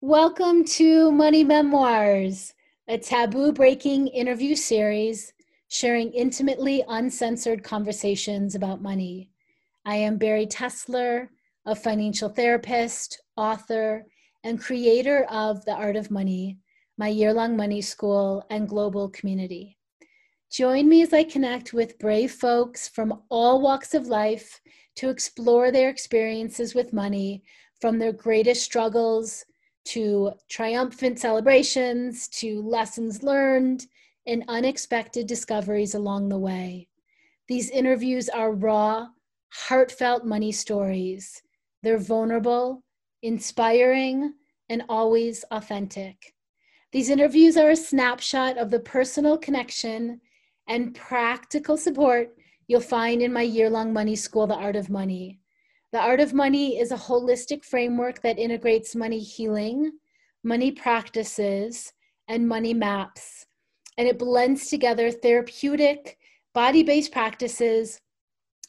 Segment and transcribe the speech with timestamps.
[0.00, 2.52] Welcome to Money Memoirs,
[2.88, 5.32] a taboo breaking interview series
[5.68, 9.30] sharing intimately uncensored conversations about money.
[9.86, 11.28] I am Bari Tessler,
[11.64, 14.04] a financial therapist, author,
[14.42, 16.58] and creator of The Art of Money,
[16.98, 19.78] my year long money school and global community.
[20.50, 24.60] Join me as I connect with brave folks from all walks of life
[24.96, 27.42] to explore their experiences with money
[27.80, 29.46] from their greatest struggles
[29.84, 33.86] to triumphant celebrations, to lessons learned,
[34.26, 36.88] and unexpected discoveries along the way.
[37.48, 39.08] These interviews are raw,
[39.50, 41.42] heartfelt money stories.
[41.82, 42.82] They're vulnerable,
[43.22, 44.32] inspiring,
[44.68, 46.34] and always authentic.
[46.92, 50.20] These interviews are a snapshot of the personal connection
[50.68, 52.34] and practical support
[52.66, 55.40] you'll find in my year long money school, The Art of Money.
[55.94, 59.92] The Art of Money is a holistic framework that integrates money healing,
[60.42, 61.92] money practices,
[62.26, 63.46] and money maps.
[63.96, 66.18] And it blends together therapeutic,
[66.52, 68.00] body based practices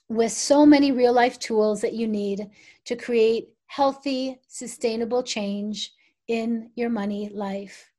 [0.08, 2.48] with so many real life tools that you need
[2.86, 5.94] to create healthy, sustainable change
[6.28, 7.90] in your money life.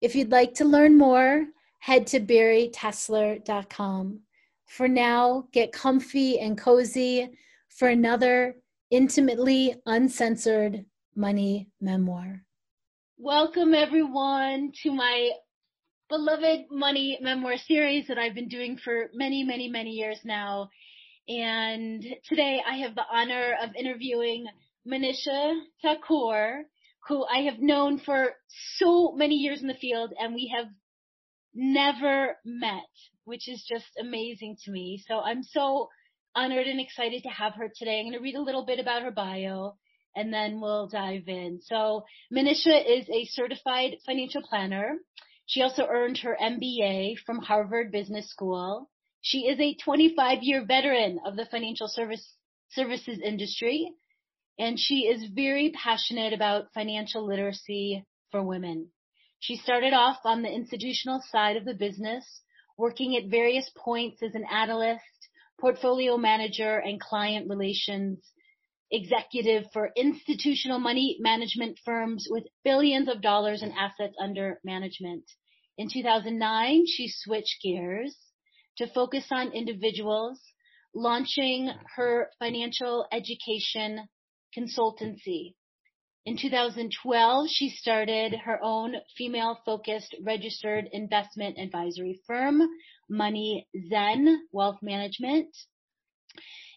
[0.00, 1.46] If you'd like to learn more,
[1.78, 4.18] head to baritessler.com.
[4.66, 7.30] For now, get comfy and cozy
[7.78, 8.56] for another
[8.90, 10.84] intimately uncensored
[11.14, 12.42] money memoir.
[13.16, 15.30] Welcome, everyone, to my
[16.08, 20.70] beloved money memoir series that I've been doing for many, many, many years now.
[21.28, 24.46] And today I have the honor of interviewing
[24.86, 26.62] Manisha Thakor,
[27.06, 28.32] who I have known for
[28.76, 30.68] so many years in the field, and we have
[31.54, 32.88] never met,
[33.24, 35.02] which is just amazing to me.
[35.06, 35.88] So I'm so
[36.38, 37.98] honored and excited to have her today.
[37.98, 39.74] I'm going to read a little bit about her bio
[40.14, 41.58] and then we'll dive in.
[41.62, 44.98] So Manisha is a certified financial planner.
[45.46, 48.88] She also earned her MBA from Harvard Business School.
[49.20, 52.24] She is a 25 year veteran of the financial service
[52.70, 53.90] services industry
[54.60, 58.90] and she is very passionate about financial literacy for women.
[59.40, 62.42] She started off on the institutional side of the business,
[62.76, 65.02] working at various points as an analyst
[65.60, 68.18] portfolio manager and client relations
[68.90, 75.24] executive for institutional money management firms with billions of dollars in assets under management.
[75.76, 78.16] In 2009, she switched gears
[78.78, 80.40] to focus on individuals,
[80.94, 84.08] launching her financial education
[84.56, 85.54] consultancy.
[86.24, 92.60] In 2012, she started her own female focused registered investment advisory firm,
[93.08, 95.56] Money Zen Wealth Management.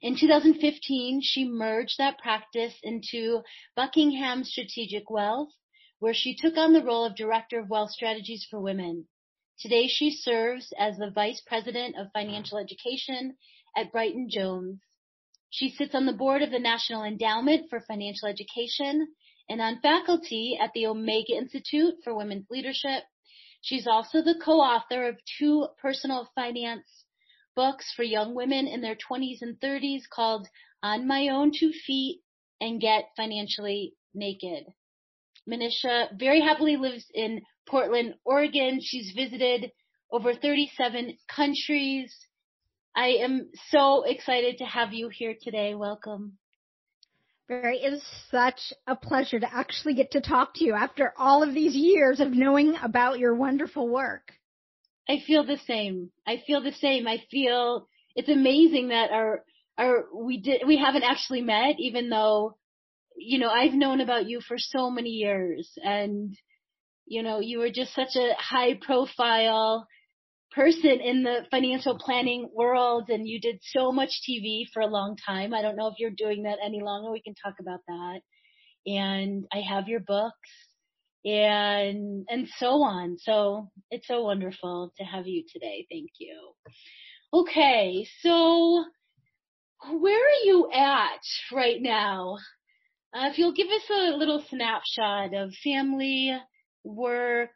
[0.01, 3.41] In 2015, she merged that practice into
[3.75, 5.49] Buckingham Strategic Wealth,
[5.99, 9.07] where she took on the role of Director of Wealth Strategies for Women.
[9.59, 13.37] Today, she serves as the Vice President of Financial Education
[13.77, 14.79] at Brighton Jones.
[15.51, 19.07] She sits on the board of the National Endowment for Financial Education
[19.49, 23.03] and on faculty at the Omega Institute for Women's Leadership
[23.61, 27.05] She's also the co-author of two personal finance
[27.55, 30.47] books for young women in their 20s and 30s called
[30.81, 32.21] On My Own Two Feet
[32.59, 34.65] and Get Financially Naked.
[35.49, 38.79] Manisha very happily lives in Portland, Oregon.
[38.81, 39.71] She's visited
[40.11, 42.15] over 37 countries.
[42.95, 45.75] I am so excited to have you here today.
[45.75, 46.37] Welcome.
[47.51, 51.43] Bari, it is such a pleasure to actually get to talk to you after all
[51.43, 54.31] of these years of knowing about your wonderful work.
[55.09, 56.11] I feel the same.
[56.25, 57.09] I feel the same.
[57.09, 59.43] I feel it's amazing that our
[59.77, 62.55] our we did we haven't actually met even though
[63.17, 66.33] you know I've known about you for so many years and
[67.05, 69.87] you know you were just such a high profile
[70.51, 75.15] person in the financial planning world and you did so much TV for a long
[75.25, 75.53] time.
[75.53, 77.11] I don't know if you're doing that any longer.
[77.11, 78.21] We can talk about that.
[78.85, 80.49] And I have your books
[81.23, 83.17] and and so on.
[83.19, 85.85] So it's so wonderful to have you today.
[85.89, 86.53] Thank you.
[87.33, 88.83] Okay, so
[89.89, 91.21] where are you at
[91.53, 92.37] right now?
[93.13, 96.37] Uh, if you'll give us a little snapshot of family,
[96.83, 97.51] work,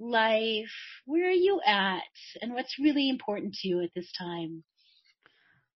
[0.00, 0.72] life?
[1.04, 2.02] Where are you at?
[2.40, 4.64] And what's really important to you at this time?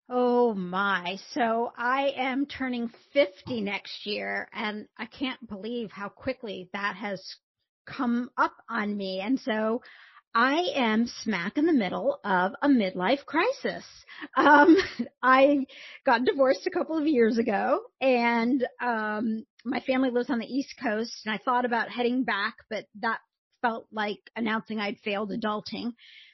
[0.09, 1.19] Oh my.
[1.33, 7.23] So I am turning 50 next year and I can't believe how quickly that has
[7.87, 9.21] come up on me.
[9.21, 9.81] And so
[10.35, 13.85] I am smack in the middle of a midlife crisis.
[14.37, 14.77] Um,
[15.23, 15.67] I
[16.05, 20.75] got divorced a couple of years ago and, um, my family lives on the East
[20.83, 23.21] Coast and I thought about heading back, but that
[23.65, 25.93] felt like announcing I'd failed adulting.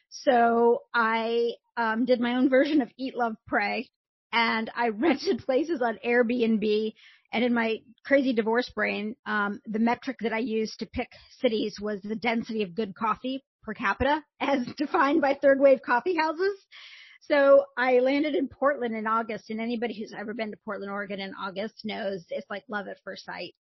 [0.09, 3.88] So I, um, did my own version of Eat, Love, Pray
[4.32, 6.93] and I rented places on Airbnb
[7.32, 11.09] and in my crazy divorce brain, um, the metric that I used to pick
[11.41, 16.17] cities was the density of good coffee per capita as defined by third wave coffee
[16.17, 16.59] houses.
[17.23, 21.21] So I landed in Portland in August and anybody who's ever been to Portland, Oregon
[21.21, 23.55] in August knows it's like love at first sight.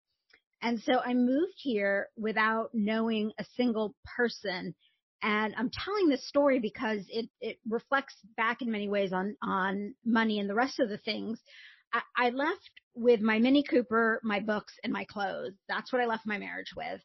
[0.62, 4.76] And so I moved here without knowing a single person.
[5.22, 9.96] And I'm telling this story because it, it reflects back in many ways on, on
[10.06, 11.40] money and the rest of the things.
[11.94, 15.54] I, I left with my Mini Cooper, my books, and my clothes.
[15.68, 17.02] That's what I left my marriage with.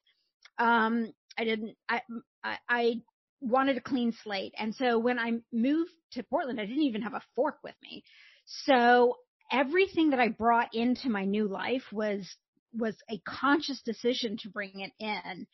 [0.59, 2.03] Um, I didn't, I,
[2.43, 2.95] I, I
[3.41, 4.55] wanted a clean slate.
[4.59, 8.05] And so when I moved to Portland, I didn't even have a fork with me.
[8.47, 9.17] So
[9.51, 12.27] everything that I brought into my new life was,
[12.77, 15.47] was a conscious decision to bring it in.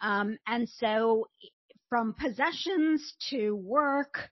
[0.00, 1.28] Um, and so
[1.88, 4.28] from possessions to work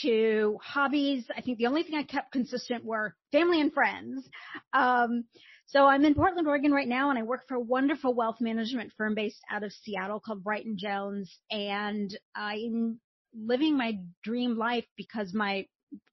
[0.00, 1.24] to hobbies.
[1.36, 4.26] I think the only thing I kept consistent were family and friends.
[4.72, 5.24] Um,
[5.66, 8.92] so I'm in Portland, Oregon right now and I work for a wonderful wealth management
[8.96, 13.00] firm based out of Seattle called Brighton Jones and I'm
[13.34, 15.66] living my dream life because my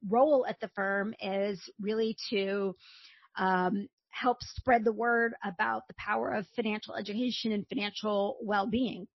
[0.07, 2.75] role at the firm is really to
[3.37, 9.07] um, help spread the word about the power of financial education and financial well-being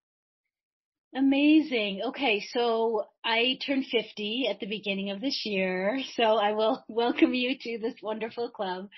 [1.17, 2.03] Amazing.
[2.09, 7.33] Okay, so I turned 50 at the beginning of this year, so I will welcome
[7.35, 8.89] you to this wonderful club.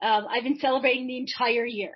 [0.00, 1.94] Um, I've been celebrating the entire year.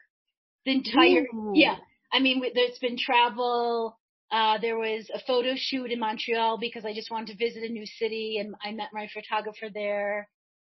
[0.67, 1.53] The entire, Ooh.
[1.55, 1.77] yeah.
[2.13, 3.97] I mean, there's been travel.
[4.33, 7.73] Uh, there was a photo shoot in Montreal because I just wanted to visit a
[7.73, 10.29] new city and I met my photographer there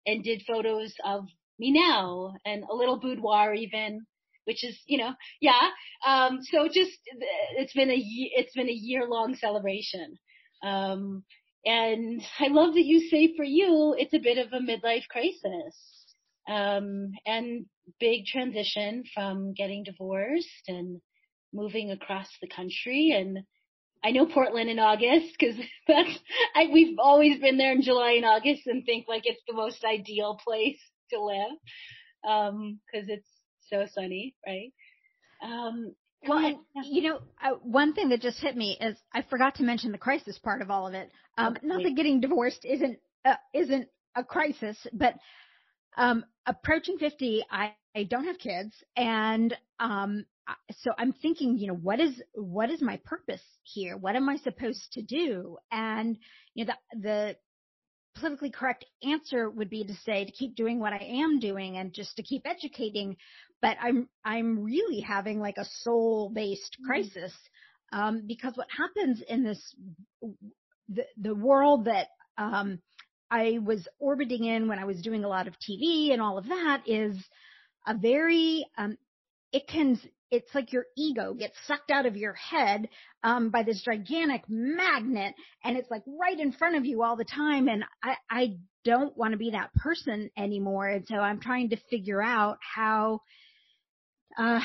[0.06, 1.26] and did photos of
[1.58, 4.00] me now and a little boudoir even
[4.44, 5.70] which is, you know, yeah.
[6.06, 6.98] Um, so just,
[7.56, 10.18] it's been a, it's been a year long celebration.
[10.62, 11.24] Um,
[11.64, 15.76] and I love that you say for you, it's a bit of a midlife crisis.
[16.46, 17.64] Um, and
[17.98, 21.00] big transition from getting divorced and
[21.54, 23.38] moving across the country and
[24.02, 25.56] I know Portland in August because
[25.88, 26.18] that's
[26.54, 29.82] I, we've always been there in July and August and think like it's the most
[29.84, 30.80] ideal place
[31.14, 31.58] to live
[32.22, 33.28] because um, it's
[33.70, 34.72] so sunny, right?
[35.43, 35.94] Um,
[36.26, 39.62] well, and, you know, uh, one thing that just hit me is I forgot to
[39.62, 41.11] mention the crisis part of all of it.
[41.37, 41.66] Um, okay.
[41.66, 45.14] Not that getting divorced isn't uh, isn't a crisis, but
[45.96, 50.25] um, approaching fifty, I, I don't have kids, and um,
[50.78, 53.96] so I'm thinking, you know, what is what is my purpose here?
[53.96, 55.58] What am I supposed to do?
[55.70, 56.16] And
[56.55, 57.37] you know, the the
[58.14, 61.93] politically correct answer would be to say to keep doing what I am doing and
[61.93, 63.16] just to keep educating
[63.64, 66.87] but I'm I'm really having like a soul based mm-hmm.
[66.87, 67.32] crisis
[67.93, 69.75] um, because what happens in this
[70.90, 72.81] the the world that um,
[73.31, 76.46] I was orbiting in when I was doing a lot of TV and all of
[76.49, 77.16] that is
[77.87, 78.99] a very um,
[79.54, 79.98] it can
[80.30, 82.88] it's like your ego gets sucked out of your head
[83.22, 87.24] um, by this gigantic magnet and it's like right in front of you all the
[87.24, 91.70] time and I, I don't want to be that person anymore and so I'm trying
[91.70, 93.20] to figure out how
[94.36, 94.58] uh,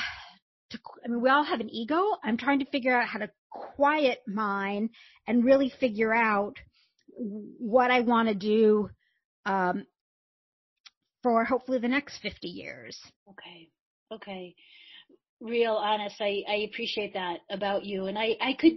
[0.70, 2.00] to, I mean, we all have an ego.
[2.24, 4.90] I'm trying to figure out how to quiet mine
[5.26, 6.54] and really figure out
[7.16, 8.90] what I want to do,
[9.46, 9.84] um,
[11.22, 12.98] for hopefully the next 50 years.
[13.30, 13.68] Okay.
[14.12, 14.54] Okay.
[15.40, 16.16] Real honest.
[16.20, 18.06] I, I appreciate that about you.
[18.06, 18.74] And I, I could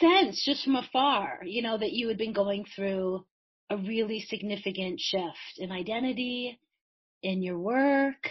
[0.00, 3.24] sense just from afar, you know, that you had been going through
[3.70, 6.58] a really significant shift in identity,
[7.22, 8.28] in your work,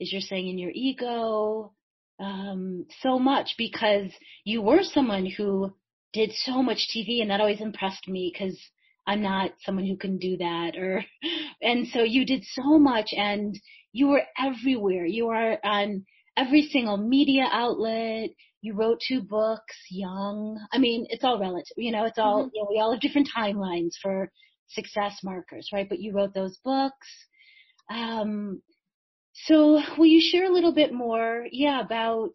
[0.00, 1.72] as you're saying in your ego,
[2.20, 4.10] um, so much because
[4.44, 5.74] you were someone who
[6.12, 8.58] did so much TV and that always impressed me because
[9.06, 11.04] I'm not someone who can do that or,
[11.62, 13.58] and so you did so much and
[13.92, 15.04] you were everywhere.
[15.04, 16.04] You are on
[16.36, 18.30] every single media outlet.
[18.60, 20.58] You wrote two books, young.
[20.72, 22.50] I mean, it's all relative, you know, it's all, mm-hmm.
[22.54, 24.30] you know, we all have different timelines for
[24.68, 25.88] success markers, right?
[25.88, 27.08] But you wrote those books.
[27.90, 28.62] Um,
[29.32, 32.34] so will you share a little bit more, yeah, about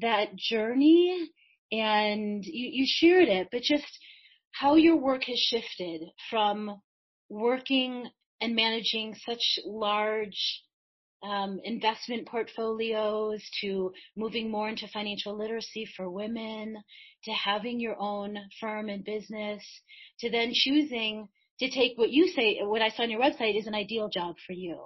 [0.00, 1.30] that journey?
[1.72, 3.86] And you, you shared it, but just
[4.52, 6.80] how your work has shifted from
[7.28, 8.08] working
[8.40, 10.62] and managing such large
[11.22, 16.76] um, investment portfolios to moving more into financial literacy for women
[17.24, 19.62] to having your own firm and business
[20.20, 23.66] to then choosing to take what you say, what I saw on your website is
[23.66, 24.78] an ideal job for you.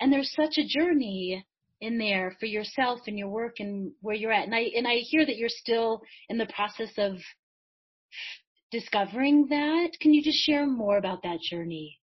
[0.00, 1.44] And there's such a journey
[1.80, 4.44] in there for yourself and your work and where you're at.
[4.44, 7.16] And I, and I hear that you're still in the process of
[8.70, 9.90] discovering that.
[10.00, 11.98] Can you just share more about that journey?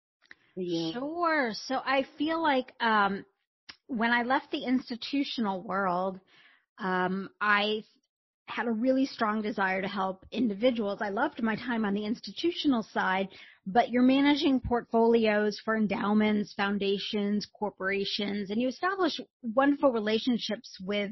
[0.92, 1.52] Sure.
[1.54, 3.24] So I feel like um,
[3.90, 6.20] when I left the institutional world,
[6.78, 7.82] um, I
[8.46, 11.00] had a really strong desire to help individuals.
[11.02, 13.28] I loved my time on the institutional side,
[13.66, 21.10] but you're managing portfolios for endowments, foundations, corporations, and you establish wonderful relationships with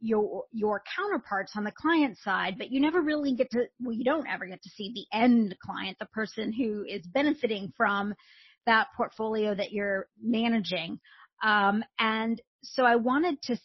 [0.00, 4.04] your your counterparts on the client side, but you never really get to well, you
[4.04, 8.14] don't ever get to see the end client, the person who is benefiting from
[8.66, 11.00] that portfolio that you're managing.
[11.42, 13.56] Um, and so I wanted to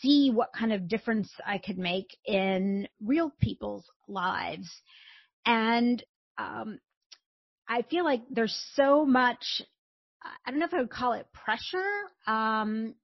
[0.00, 4.68] see what kind of difference I could make in real people's lives.
[5.46, 6.02] And
[6.38, 6.78] um,
[7.68, 9.62] I feel like there's so much,
[10.46, 11.90] I don't know if I would call it pressure.
[12.26, 12.94] Um,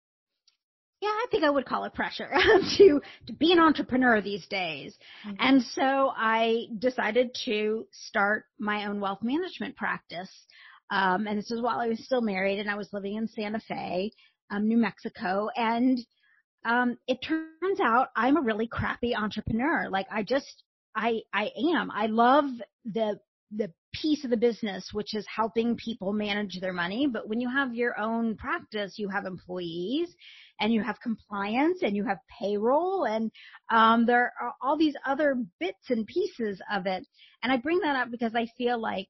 [1.00, 2.28] yeah, I think I would call it pressure
[2.78, 4.96] to to be an entrepreneur these days.
[5.24, 5.36] Mm-hmm.
[5.38, 10.30] And so I decided to start my own wealth management practice.
[10.90, 13.60] Um, and this was while I was still married and I was living in Santa
[13.60, 14.10] Fe,
[14.50, 15.48] um, New Mexico.
[15.54, 15.98] And,
[16.64, 19.88] um, it turns out I'm a really crappy entrepreneur.
[19.90, 20.64] Like I just,
[20.96, 21.90] I, I am.
[21.90, 22.46] I love
[22.84, 23.20] the,
[23.54, 27.06] the piece of the business, which is helping people manage their money.
[27.06, 30.14] But when you have your own practice, you have employees
[30.60, 33.30] and you have compliance and you have payroll and
[33.70, 37.06] um, there are all these other bits and pieces of it.
[37.42, 39.08] And I bring that up because I feel like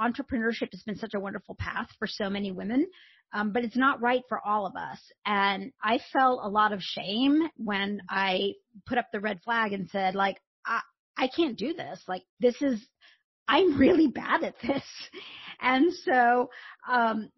[0.00, 2.86] entrepreneurship has been such a wonderful path for so many women,
[3.32, 4.98] um, but it's not right for all of us.
[5.26, 8.54] And I felt a lot of shame when I
[8.86, 10.80] put up the red flag and said, like, I,
[11.16, 12.00] I can't do this.
[12.08, 12.80] Like, this is,
[13.46, 14.84] I'm really bad at this.
[15.60, 16.50] And so,
[16.88, 17.30] um,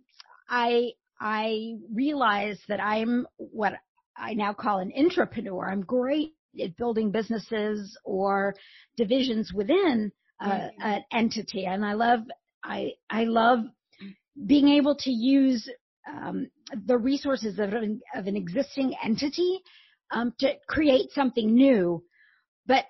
[0.47, 3.73] I, I realized that I'm what
[4.15, 5.71] I now call an intrapreneur.
[5.71, 8.55] I'm great at building businesses or
[8.97, 11.67] divisions within uh, an entity.
[11.67, 12.21] And I love
[12.65, 13.61] I I love
[14.47, 15.69] being able to use
[16.09, 16.49] um,
[16.87, 19.61] the resources of an, of an existing entity
[20.11, 22.03] um, to create something new.
[22.67, 22.85] But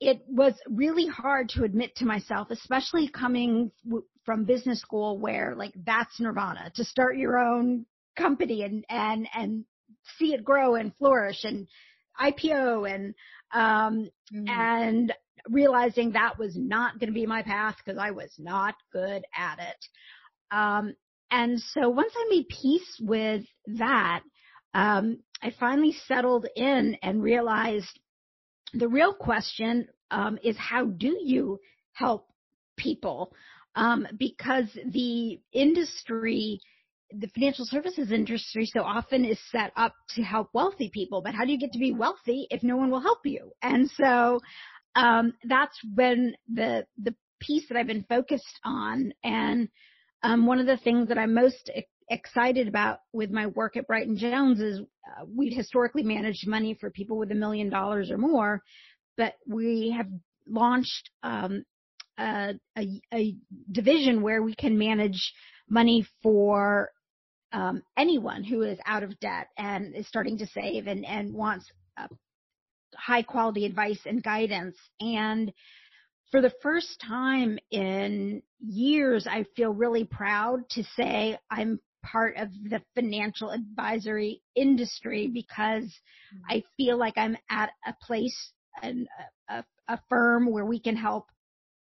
[0.00, 5.54] it was really hard to admit to myself, especially coming w- from business school where
[5.56, 7.86] like that's nirvana to start your own
[8.16, 9.64] company and and and
[10.18, 11.66] see it grow and flourish and
[12.20, 13.14] IPO and
[13.52, 14.48] um mm.
[14.48, 15.12] and
[15.48, 19.58] realizing that was not going to be my path because I was not good at
[19.58, 19.86] it.
[20.50, 20.94] Um,
[21.30, 23.42] and so once I made peace with
[23.78, 24.22] that,
[24.72, 27.98] um, I finally settled in and realized
[28.72, 31.58] the real question um, is how do you
[31.92, 32.26] help
[32.76, 33.32] people?
[33.76, 36.60] Um, because the industry,
[37.12, 41.22] the financial services industry, so often is set up to help wealthy people.
[41.22, 43.52] But how do you get to be wealthy if no one will help you?
[43.62, 44.40] And so
[44.96, 49.68] um, that's when the the piece that I've been focused on, and
[50.22, 51.70] um, one of the things that I'm most
[52.10, 56.90] excited about with my work at Brighton Jones is uh, we'd historically managed money for
[56.90, 58.62] people with a million dollars or more,
[59.16, 60.06] but we have
[60.46, 61.64] launched um,
[62.18, 63.34] a, a, a,
[63.72, 65.32] division where we can manage
[65.68, 66.90] money for
[67.52, 71.66] um, anyone who is out of debt and is starting to save and, and wants
[72.96, 74.76] high quality advice and guidance.
[75.00, 75.52] And
[76.30, 82.48] for the first time in years, I feel really proud to say I'm part of
[82.68, 86.38] the financial advisory industry because mm-hmm.
[86.50, 89.08] I feel like I'm at a place and
[89.48, 91.26] a, a, firm where we can help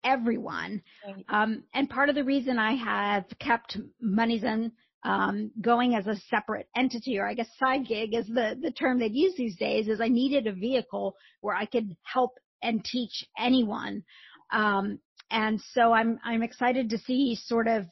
[0.03, 0.83] everyone.
[1.07, 1.25] Right.
[1.29, 4.73] Um, and part of the reason I have kept Moneyzen
[5.05, 8.99] um, going as a separate entity, or I guess side gig is the, the term
[8.99, 13.25] they'd use these days, is I needed a vehicle where I could help and teach
[13.39, 14.03] anyone.
[14.53, 14.99] Um,
[15.31, 17.87] and so I'm, I'm excited to see sort of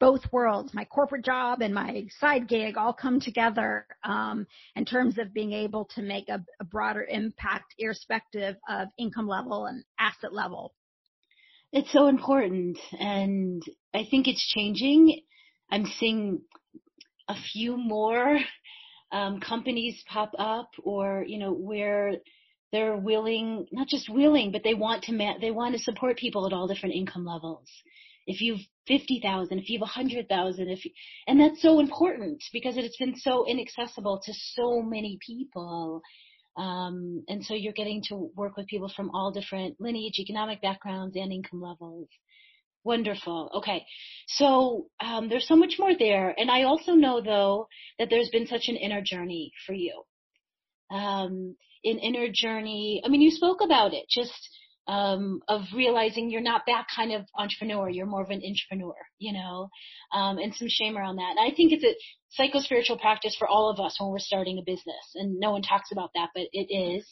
[0.00, 5.18] both worlds, my corporate job and my side gig all come together, um, in terms
[5.18, 10.32] of being able to make a, a broader impact irrespective of income level and asset
[10.32, 10.74] level.
[11.72, 13.62] It's so important and
[13.94, 15.20] I think it's changing
[15.70, 16.40] I'm seeing
[17.28, 18.38] a few more
[19.12, 22.14] um, companies pop up, or you know where
[22.72, 26.46] they're willing, not just willing, but they want to ma- they want to support people
[26.46, 27.68] at all different income levels.
[28.26, 30.90] if you've 50,000, if you have a 100,000, if you,
[31.26, 36.02] and that's so important because it's been so inaccessible to so many people.
[36.56, 41.16] Um, and so you're getting to work with people from all different lineage, economic backgrounds,
[41.16, 42.08] and income levels.
[42.84, 43.50] Wonderful.
[43.56, 43.84] Okay.
[44.28, 46.34] So um, there's so much more there.
[46.38, 47.68] And I also know, though,
[47.98, 50.02] that there's been such an inner journey for you.
[50.90, 53.02] Um, an inner journey.
[53.04, 54.32] I mean, you spoke about it, just
[54.86, 57.90] um, of realizing you're not that kind of entrepreneur.
[57.90, 59.68] You're more of an intrapreneur, you know,
[60.14, 61.36] um, and some shame around that.
[61.36, 61.94] And I think it's a
[62.30, 65.12] psycho-spiritual practice for all of us when we're starting a business.
[65.14, 67.06] And no one talks about that, but it is.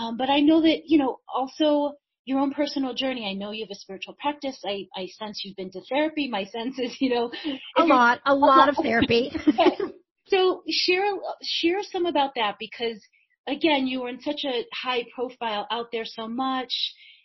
[0.00, 3.28] Um, but I know that, you know, also your own personal journey.
[3.28, 4.60] I know you have a spiritual practice.
[4.64, 6.28] I, I sense you've been to therapy.
[6.28, 7.30] My sense is, you know,
[7.76, 9.32] a lot, a lot of therapy.
[10.26, 11.12] so share,
[11.42, 13.00] share some about that because
[13.46, 16.72] again, you were in such a high profile out there so much.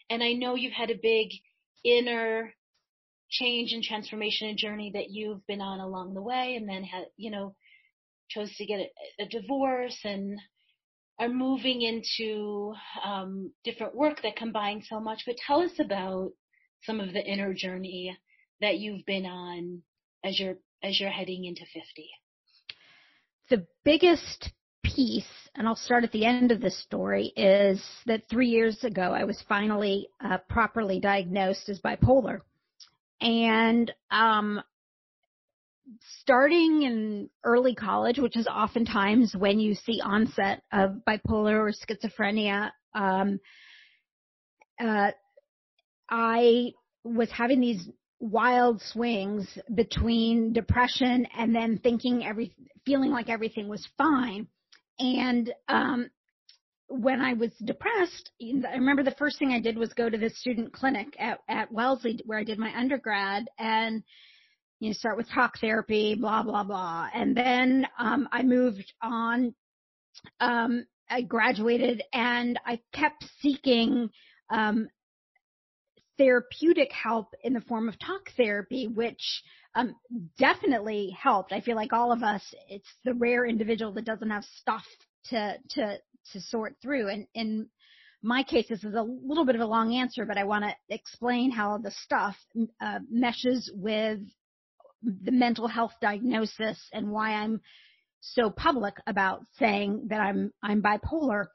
[0.09, 1.29] And I know you've had a big
[1.83, 2.53] inner
[3.29, 7.05] change and transformation and journey that you've been on along the way and then had,
[7.17, 7.55] you know,
[8.29, 10.39] chose to get a, a divorce and
[11.19, 15.24] are moving into um, different work that combines so much.
[15.25, 16.31] But tell us about
[16.84, 18.17] some of the inner journey
[18.62, 19.81] that you've been on
[20.24, 22.10] as you're as you're heading into 50.
[23.50, 24.51] The biggest
[24.84, 25.24] piece,
[25.55, 29.24] and I'll start at the end of this story, is that three years ago I
[29.24, 32.41] was finally uh, properly diagnosed as bipolar.
[33.22, 34.62] And um,
[36.21, 42.71] starting in early college, which is oftentimes when you see onset of bipolar or schizophrenia,
[42.93, 43.39] um,
[44.83, 45.11] uh,
[46.09, 46.71] I
[47.03, 47.87] was having these
[48.19, 54.47] wild swings between depression and then thinking every, feeling like everything was fine.
[54.97, 56.09] And um,
[56.87, 60.29] when I was depressed, I remember the first thing I did was go to the
[60.29, 64.03] student clinic at, at Wellesley where I did my undergrad and
[64.79, 67.08] you know, start with talk therapy, blah, blah, blah.
[67.13, 69.53] And then um, I moved on.
[70.39, 74.10] Um, I graduated and I kept seeking
[74.50, 74.88] um,
[76.17, 79.44] therapeutic help in the form of talk therapy, which
[79.75, 79.96] um,
[80.39, 81.51] definitely helped.
[81.51, 84.84] I feel like all of us, it's the rare individual that doesn't have stuff
[85.25, 85.98] to to
[86.32, 87.10] to sort through.
[87.10, 87.70] And in
[88.24, 90.74] my case, this is a little bit of a long answer, but I want to
[90.90, 92.35] explain how the stuff
[92.81, 94.20] uh, meshes with
[95.24, 97.61] the mental health diagnosis and why I'm
[98.22, 101.46] so public about saying that I'm I'm bipolar.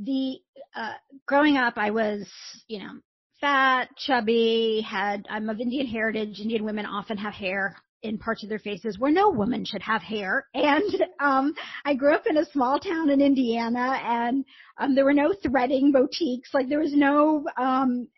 [0.00, 0.38] The
[0.74, 0.92] uh,
[1.26, 2.28] growing up, I was
[2.68, 3.00] you know
[3.40, 6.40] fat, chubby, had, I'm of Indian heritage.
[6.40, 10.02] Indian women often have hair in parts of their faces where no woman should have
[10.02, 10.46] hair.
[10.54, 11.54] And, um,
[11.84, 14.44] I grew up in a small town in Indiana and,
[14.78, 16.54] um, there were no threading boutiques.
[16.54, 18.08] Like there was no, um,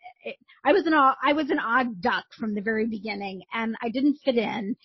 [0.65, 4.19] I was an, I was an odd duck from the very beginning and I didn't
[4.23, 4.75] fit in.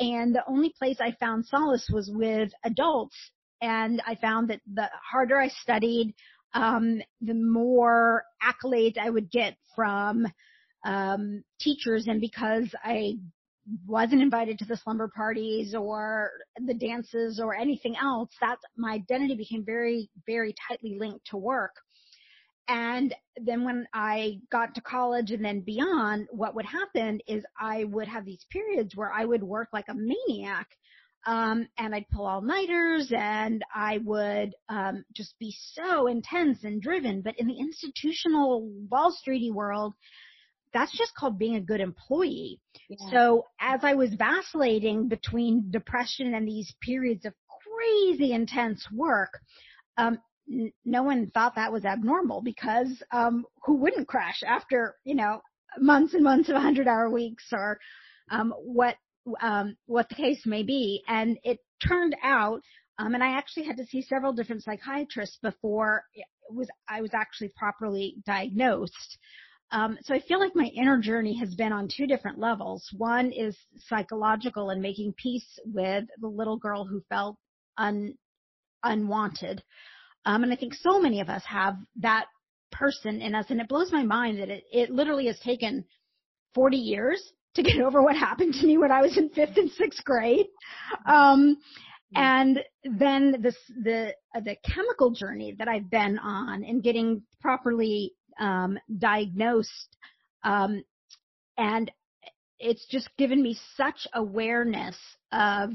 [0.00, 3.16] And the only place I found solace was with adults.
[3.60, 6.14] And I found that the harder I studied,
[6.52, 10.26] um, the more accolades I would get from
[10.84, 13.14] um, teachers, and because I
[13.86, 16.30] wasn't invited to the slumber parties or
[16.64, 21.72] the dances or anything else, that my identity became very, very tightly linked to work.
[22.68, 27.84] And then when I got to college and then beyond, what would happen is I
[27.84, 30.68] would have these periods where I would work like a maniac
[31.26, 36.80] um, and I'd pull all nighters and I would um, just be so intense and
[36.80, 37.22] driven.
[37.22, 39.94] But in the institutional Wall Streety world,
[40.72, 42.60] that's just called being a good employee.
[42.88, 42.96] Yeah.
[43.10, 49.38] So as I was vacillating between depression and these periods of crazy intense work,
[49.96, 55.40] um, no one thought that was abnormal because um, who wouldn't crash after you know
[55.78, 57.78] months and months of 100 hour weeks or
[58.30, 58.96] um, what
[59.40, 61.02] um, what the case may be.
[61.08, 62.62] And it turned out,
[62.98, 67.10] um, and I actually had to see several different psychiatrists before it was I was
[67.14, 69.18] actually properly diagnosed.
[69.70, 72.86] Um, so I feel like my inner journey has been on two different levels.
[72.96, 73.56] One is
[73.88, 77.36] psychological and making peace with the little girl who felt
[77.76, 78.14] un,
[78.84, 79.62] unwanted.
[80.26, 82.26] Um, and I think so many of us have that
[82.72, 85.84] person in us, and it blows my mind that it, it literally has taken
[86.54, 89.70] 40 years to get over what happened to me when I was in fifth and
[89.70, 90.46] sixth grade.
[91.06, 91.56] Um,
[92.16, 98.12] and then this, the, uh, the chemical journey that I've been on and getting properly,
[98.38, 99.96] um, diagnosed,
[100.44, 100.84] um,
[101.58, 101.90] and
[102.60, 104.96] it's just given me such awareness
[105.32, 105.70] of,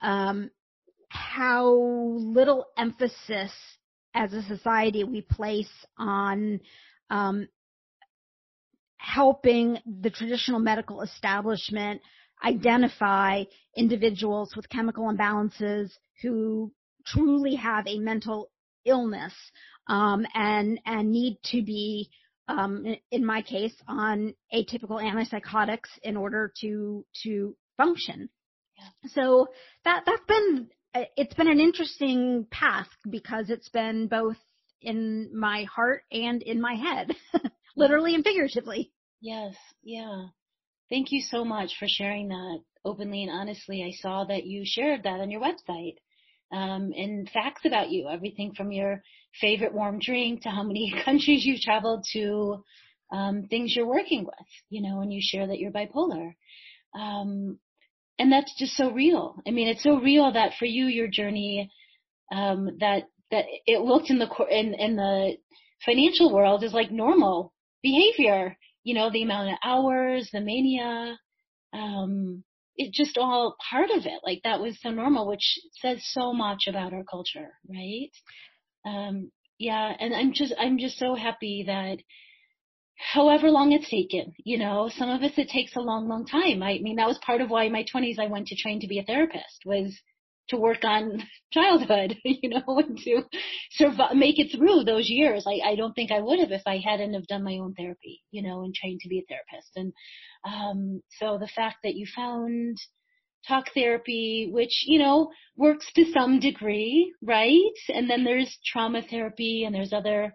[0.00, 0.50] um,
[1.10, 3.52] how little emphasis
[4.14, 6.60] as a society we place on,
[7.10, 7.48] um,
[8.96, 12.00] helping the traditional medical establishment
[12.44, 13.44] identify
[13.76, 15.90] individuals with chemical imbalances
[16.22, 16.72] who
[17.06, 18.50] truly have a mental
[18.84, 19.34] illness
[19.88, 22.10] um, and and need to be
[22.48, 28.28] um, in my case on atypical antipsychotics in order to to function.
[28.78, 29.10] Yeah.
[29.12, 29.48] So
[29.84, 34.36] that that's been it's been an interesting path because it's been both
[34.82, 37.14] in my heart and in my head,
[37.76, 38.92] literally and figuratively.
[39.20, 40.26] Yes, yeah.
[40.88, 43.84] Thank you so much for sharing that openly and honestly.
[43.84, 45.96] I saw that you shared that on your website.
[46.52, 49.04] Um, and facts about you, everything from your
[49.40, 52.64] favorite warm drink to how many countries you've traveled to
[53.12, 56.34] um, things you're working with, you know, and you share that you're bipolar.
[56.98, 57.58] Um,
[58.20, 59.36] and that's just so real.
[59.48, 61.70] I mean, it's so real that for you, your journey,
[62.30, 65.38] um, that, that it looked in the, in, in the
[65.86, 71.18] financial world is like normal behavior, you know, the amount of hours, the mania,
[71.72, 72.44] um,
[72.76, 74.20] it just all part of it.
[74.22, 78.10] Like that was so normal, which says so much about our culture, right?
[78.84, 81.96] Um, yeah, and I'm just, I'm just so happy that
[83.12, 86.62] however long it's taken, you know, some of us it takes a long, long time.
[86.62, 88.86] I mean, that was part of why in my twenties I went to train to
[88.86, 89.98] be a therapist was
[90.48, 93.22] to work on childhood, you know, and to
[93.72, 95.46] survive, make it through those years.
[95.46, 98.20] I, I don't think I would have if I hadn't have done my own therapy,
[98.30, 99.70] you know, and trained to be a therapist.
[99.76, 99.92] And,
[100.44, 102.76] um, so the fact that you found
[103.48, 107.72] talk therapy, which, you know, works to some degree, right?
[107.88, 110.34] And then there's trauma therapy and there's other,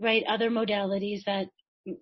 [0.00, 1.46] right, other modalities that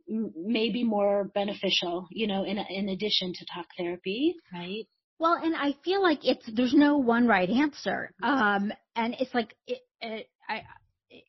[0.07, 4.87] may be more beneficial, you know, in, in addition to talk therapy, right?
[5.19, 8.11] Well, and I feel like it's, there's no one right answer.
[8.23, 10.63] Um, and it's like, it, it, I,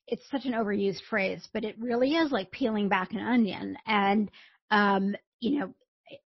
[0.08, 3.78] it's such an overused phrase, but it really is like peeling back an onion.
[3.86, 4.32] And,
[4.72, 5.74] um, you know,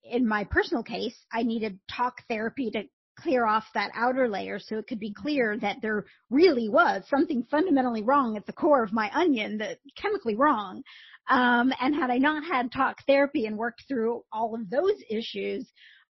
[0.04, 2.84] in my personal case, I needed talk therapy to
[3.18, 7.44] clear off that outer layer so it could be clear that there really was something
[7.50, 10.82] fundamentally wrong at the core of my onion that chemically wrong.
[11.28, 15.70] Um, and had I not had talk therapy and worked through all of those issues,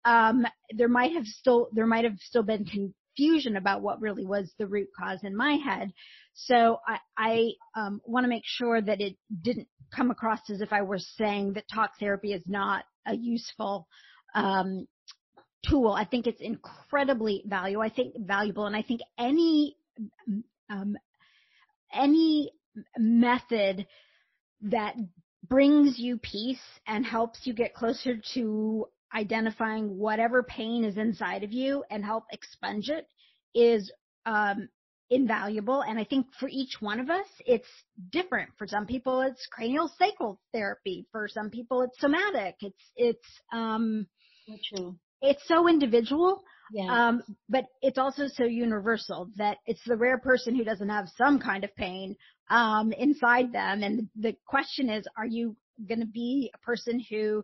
[0.05, 0.45] um,
[0.75, 4.67] there might have still, there might have still been confusion about what really was the
[4.67, 5.91] root cause in my head.
[6.33, 10.73] So I, I um, want to make sure that it didn't come across as if
[10.73, 13.87] I were saying that talk therapy is not a useful
[14.33, 14.87] um,
[15.69, 15.91] tool.
[15.91, 17.83] I think it's incredibly valuable.
[17.83, 19.75] I think valuable, and I think any
[20.69, 20.97] um,
[21.93, 22.51] any
[22.97, 23.85] method
[24.63, 24.95] that
[25.47, 31.51] brings you peace and helps you get closer to identifying whatever pain is inside of
[31.51, 33.07] you and help expunge it
[33.53, 33.91] is
[34.25, 34.67] um,
[35.09, 35.81] invaluable.
[35.81, 37.67] And I think for each one of us, it's
[38.11, 38.49] different.
[38.57, 41.05] For some people, it's cranial sacral therapy.
[41.11, 42.55] For some people, it's somatic.
[42.61, 44.07] It's, it's, um,
[44.75, 44.95] true.
[45.21, 46.43] It's so individual.
[46.71, 47.09] Yeah.
[47.09, 51.39] Um, but it's also so universal that it's the rare person who doesn't have some
[51.39, 52.15] kind of pain,
[52.49, 53.83] um, inside them.
[53.83, 55.55] And the question is, are you
[55.87, 57.43] going to be a person who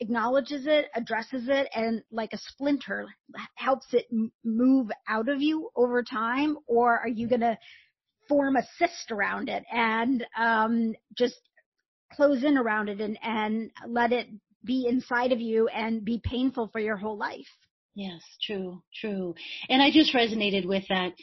[0.00, 3.06] acknowledges it, addresses it, and like a splinter
[3.54, 4.06] helps it
[4.44, 7.58] move out of you over time, or are you going to
[8.28, 11.40] form a cyst around it and um, just
[12.12, 14.28] close in around it and, and let it
[14.64, 17.46] be inside of you and be painful for your whole life?
[17.98, 19.34] Yes, true, true.
[19.68, 21.14] And I just resonated with that.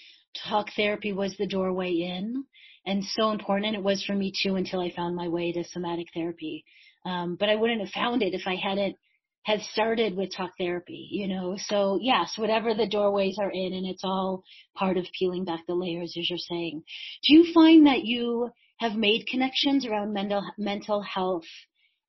[0.49, 2.43] Talk therapy was the doorway in
[2.85, 3.67] and so important.
[3.67, 6.65] And it was for me too until I found my way to somatic therapy.
[7.05, 8.97] Um, but I wouldn't have found it if I hadn't
[9.43, 11.55] had started with talk therapy, you know.
[11.57, 14.43] So yes, whatever the doorways are in, and it's all
[14.75, 16.83] part of peeling back the layers, as you're saying.
[17.23, 21.47] Do you find that you have made connections around mental mental health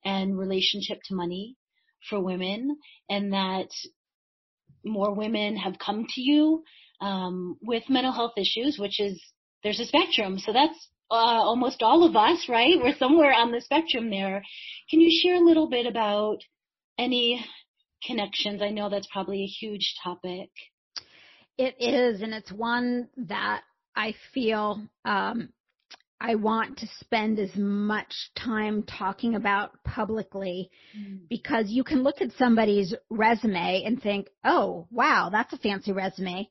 [0.03, 1.55] and relationship to money
[2.09, 2.75] for women,
[3.09, 3.69] and that
[4.87, 6.63] more women have come to you
[7.01, 9.21] um, with mental health issues, which is
[9.63, 10.39] there's a spectrum.
[10.39, 12.75] So that's uh, almost all of us, right?
[12.81, 14.43] We're somewhere on the spectrum there.
[14.89, 16.37] Can you share a little bit about
[16.97, 17.43] any
[18.05, 18.61] connections?
[18.61, 20.49] I know that's probably a huge topic.
[21.57, 23.61] It is, and it's one that
[23.95, 25.49] I feel um,
[26.19, 31.19] I want to spend as much time talking about publicly mm.
[31.29, 36.49] because you can look at somebody's resume and think, oh, wow, that's a fancy resume.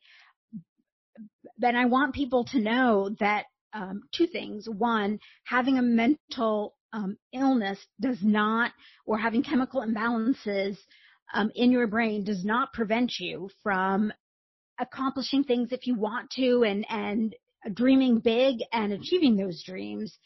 [1.58, 4.68] But I want people to know that um, two things.
[4.68, 8.72] One, having a mental um, illness does not,
[9.04, 10.76] or having chemical imbalances
[11.34, 14.12] um, in your brain does not prevent you from
[14.78, 17.34] accomplishing things if you want to and and
[17.72, 20.18] dreaming big and achieving those dreams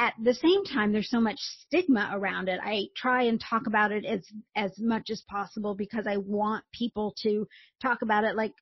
[0.00, 2.58] at the same time, there's so much stigma around it.
[2.62, 4.24] I try and talk about it as,
[4.56, 7.46] as much as possible because I want people to
[7.82, 8.54] talk about it like,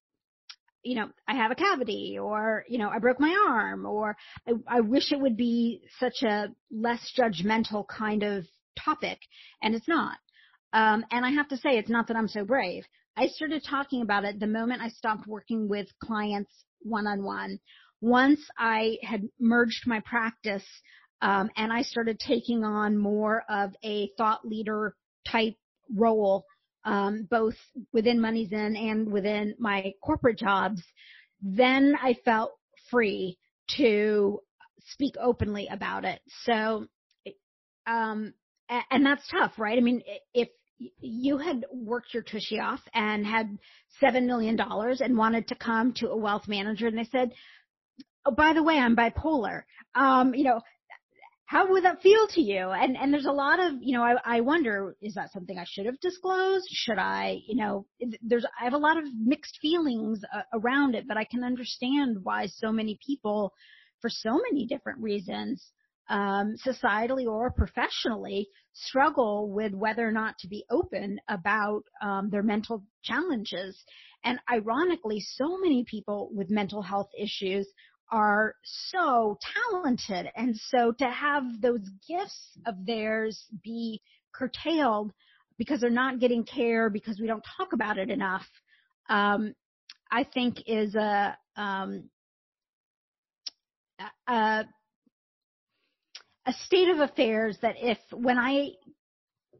[0.83, 4.17] you know, I have a cavity or, you know, I broke my arm or
[4.49, 8.45] I, I wish it would be such a less judgmental kind of
[8.85, 9.19] topic
[9.63, 10.17] and it's not.
[10.73, 12.85] Um, and I have to say, it's not that I'm so brave.
[13.17, 17.61] I started talking about it the moment I stopped working with clients one on one.
[18.01, 20.65] Once I had merged my practice
[21.21, 24.95] um, and I started taking on more of a thought leader
[25.27, 25.57] type
[25.95, 26.45] role,
[26.85, 27.57] um, both
[27.93, 30.83] within MoneyZen and within my corporate jobs.
[31.43, 32.53] Then I felt
[32.91, 33.39] free
[33.77, 34.41] to
[34.93, 36.21] speak openly about it.
[36.45, 36.87] So,
[37.87, 38.33] um,
[38.69, 39.79] and that's tough, right?
[39.79, 40.03] I mean,
[40.35, 40.49] if
[41.01, 43.59] you had worked your tushy off and had
[44.01, 47.33] seven million dollars and wanted to come to a wealth manager and they said,
[48.29, 49.63] "Oh, by the way, I'm bipolar,"
[49.95, 50.61] um, you know,
[51.49, 52.69] how would that feel to you?
[52.69, 55.65] And and there's a lot of you know I I wonder is that something I
[55.67, 56.67] should have disclosed?
[56.71, 57.87] Should I you know
[58.21, 62.19] there's I have a lot of mixed feelings uh, around it, but I can understand
[62.23, 63.55] why so many people,
[64.03, 65.73] for so many different reasons,
[66.11, 72.43] um, societally or professionally, struggle with whether or not to be open about um, their
[72.43, 73.83] mental challenges.
[74.23, 77.67] And ironically, so many people with mental health issues
[78.11, 79.39] are so
[79.73, 80.31] talented.
[80.37, 84.01] And so to have those gifts of theirs be
[84.33, 85.13] curtailed
[85.59, 88.47] because they're not getting care because we don't talk about it enough,
[89.09, 89.55] um,
[90.11, 92.09] I think is a, um,
[94.29, 94.65] a,
[96.47, 98.71] a state of affairs that if when I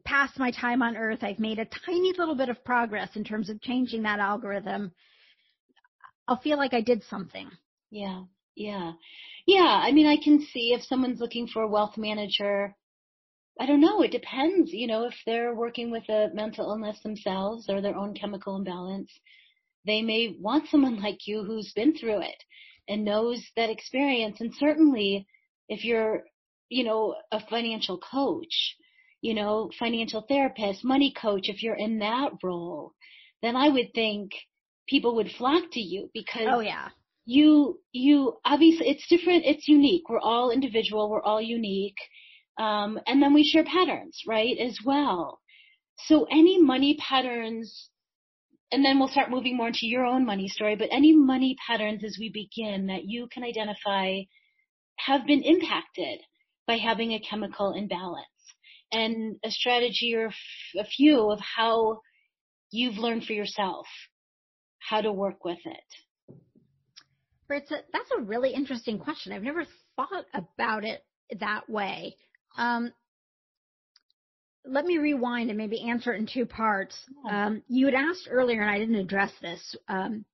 [0.05, 3.49] pass my time on earth, I've made a tiny little bit of progress in terms
[3.49, 4.91] of changing that algorithm,
[6.27, 7.49] I'll feel like I did something.
[7.91, 8.23] Yeah.
[8.59, 8.91] Yeah.
[9.47, 9.81] Yeah.
[9.83, 12.75] I mean, I can see if someone's looking for a wealth manager,
[13.57, 14.01] I don't know.
[14.01, 18.13] It depends, you know, if they're working with a mental illness themselves or their own
[18.13, 19.11] chemical imbalance,
[19.85, 22.43] they may want someone like you who's been through it
[22.87, 24.41] and knows that experience.
[24.41, 25.25] And certainly
[25.69, 26.23] if you're,
[26.67, 28.75] you know, a financial coach,
[29.21, 32.93] you know, financial therapist, money coach, if you're in that role,
[33.41, 34.31] then I would think
[34.87, 36.89] people would flock to you oh, because oh yeah
[37.29, 40.09] you you obviously it's different it's unique.
[40.09, 41.97] We're all individual we're all unique.
[42.57, 45.39] Um, and then we share patterns right as well.
[46.07, 47.89] So any money patterns
[48.71, 52.03] and then we'll start moving more into your own money story but any money patterns
[52.03, 54.21] as we begin that you can identify
[54.97, 56.19] have been impacted
[56.65, 58.25] by having a chemical imbalance?
[58.91, 60.31] And a strategy or
[60.79, 61.99] a few of how
[62.71, 63.85] you've learned for yourself
[64.79, 66.08] how to work with it
[67.49, 69.33] that's a really interesting question.
[69.33, 71.03] I've never thought about it
[71.39, 72.15] that way.
[72.57, 72.93] Um,
[74.65, 76.95] let me rewind and maybe answer it in two parts.
[77.29, 80.25] Um, you had asked earlier, and I didn't address this, um,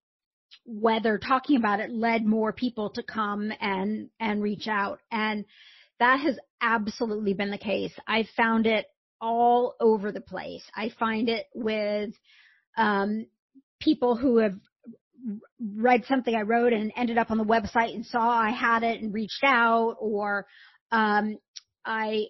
[0.66, 5.46] whether talking about it led more people to come and and reach out, and
[6.00, 7.94] that has absolutely been the case.
[8.08, 8.88] I found it
[9.22, 10.64] all over the place.
[10.76, 12.14] I find it with
[12.78, 13.28] um,
[13.80, 14.56] people who have
[15.76, 19.02] read something I wrote and ended up on the website and saw I had it
[19.02, 20.46] and reached out or
[20.92, 21.38] um
[21.86, 22.28] I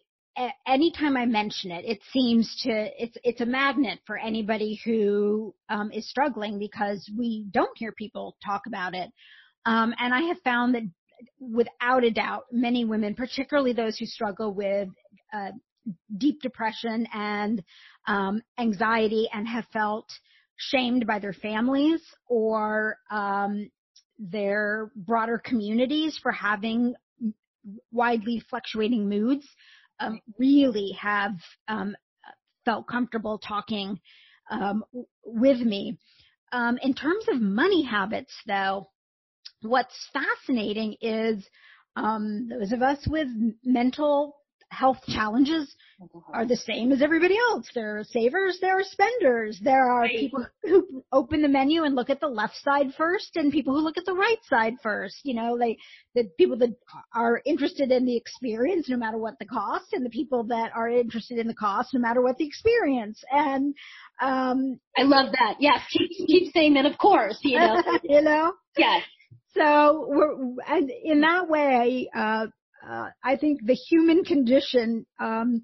[0.67, 5.91] anytime I mention it, it seems to it's it's a magnet for anybody who um,
[5.91, 9.09] is struggling because we don't hear people talk about it.
[9.65, 10.83] Um, and I have found that
[11.39, 14.89] without a doubt, many women, particularly those who struggle with
[15.33, 15.51] uh,
[16.17, 17.63] deep depression and
[18.07, 20.07] um, anxiety, and have felt
[20.57, 23.69] shamed by their families or um,
[24.17, 26.95] their broader communities for having
[27.91, 29.47] widely fluctuating moods
[29.99, 31.33] um, really have
[31.67, 31.95] um,
[32.63, 33.99] felt comfortable talking
[34.49, 34.83] um,
[35.25, 35.97] with me.
[36.51, 38.87] Um, in terms of money habits, though,
[39.61, 41.45] what's fascinating is
[41.95, 43.27] um, those of us with
[43.63, 44.35] mental
[44.75, 45.75] health challenges
[46.33, 47.67] are the same as everybody else.
[47.73, 52.09] There are savers, there are spenders, there are people who open the menu and look
[52.09, 55.21] at the left side first and people who look at the right side first.
[55.23, 55.77] You know, they,
[56.13, 56.75] the people that
[57.13, 60.89] are interested in the experience no matter what the cost and the people that are
[60.89, 63.23] interested in the cost no matter what the experience.
[63.31, 63.73] And,
[64.21, 65.55] um, I love that.
[65.59, 65.79] Yes.
[65.91, 67.81] Keep, keep saying that, of course, you know.
[68.03, 68.53] you know?
[68.77, 69.03] Yes.
[69.55, 70.35] So we're,
[70.67, 72.47] and in that way, uh,
[72.87, 75.63] uh, I think the human condition um,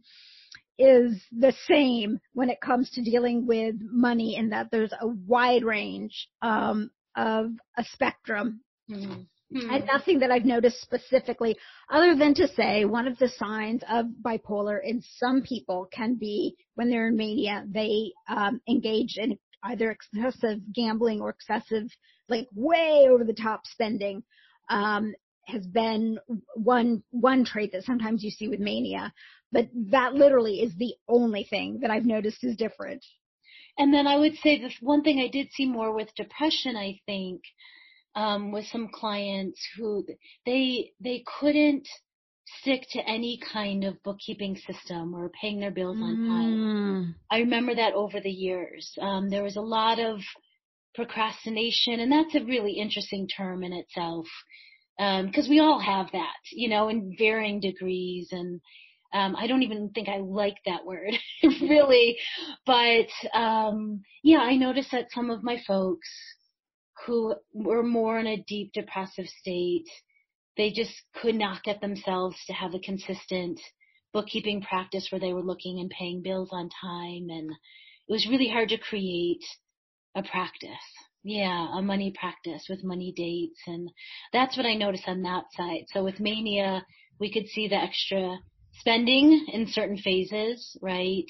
[0.77, 5.63] is the same when it comes to dealing with money, in that there's a wide
[5.63, 8.61] range um, of a spectrum.
[8.89, 9.21] Mm-hmm.
[9.53, 9.69] Hmm.
[9.69, 11.57] And nothing that I've noticed specifically,
[11.89, 16.55] other than to say one of the signs of bipolar in some people can be
[16.75, 21.83] when they're in mania, they um, engage in either excessive gambling or excessive,
[22.29, 24.23] like way over the top spending.
[24.69, 25.13] Um,
[25.45, 26.19] has been
[26.55, 29.13] one one trait that sometimes you see with mania,
[29.51, 33.03] but that literally is the only thing that I've noticed is different.
[33.77, 36.99] And then I would say the one thing I did see more with depression, I
[37.05, 37.41] think,
[38.15, 40.05] um, with some clients who
[40.45, 41.87] they they couldn't
[42.59, 46.57] stick to any kind of bookkeeping system or paying their bills on time.
[46.57, 47.15] Mm.
[47.29, 48.91] I remember that over the years.
[49.01, 50.19] Um, there was a lot of
[50.93, 54.27] procrastination, and that's a really interesting term in itself
[55.01, 58.27] because um, we all have that, you know, in varying degrees.
[58.31, 58.61] And
[59.13, 62.17] um, I don't even think I like that word, really.
[62.67, 66.07] But um, yeah, I noticed that some of my folks
[67.05, 69.89] who were more in a deep depressive state,
[70.55, 73.59] they just could not get themselves to have a consistent
[74.13, 77.27] bookkeeping practice where they were looking and paying bills on time.
[77.29, 79.43] And it was really hard to create
[80.15, 80.69] a practice.
[81.23, 83.59] Yeah, a money practice with money dates.
[83.67, 83.89] And
[84.33, 85.85] that's what I noticed on that side.
[85.93, 86.85] So with mania,
[87.19, 88.37] we could see the extra
[88.79, 91.25] spending in certain phases, right?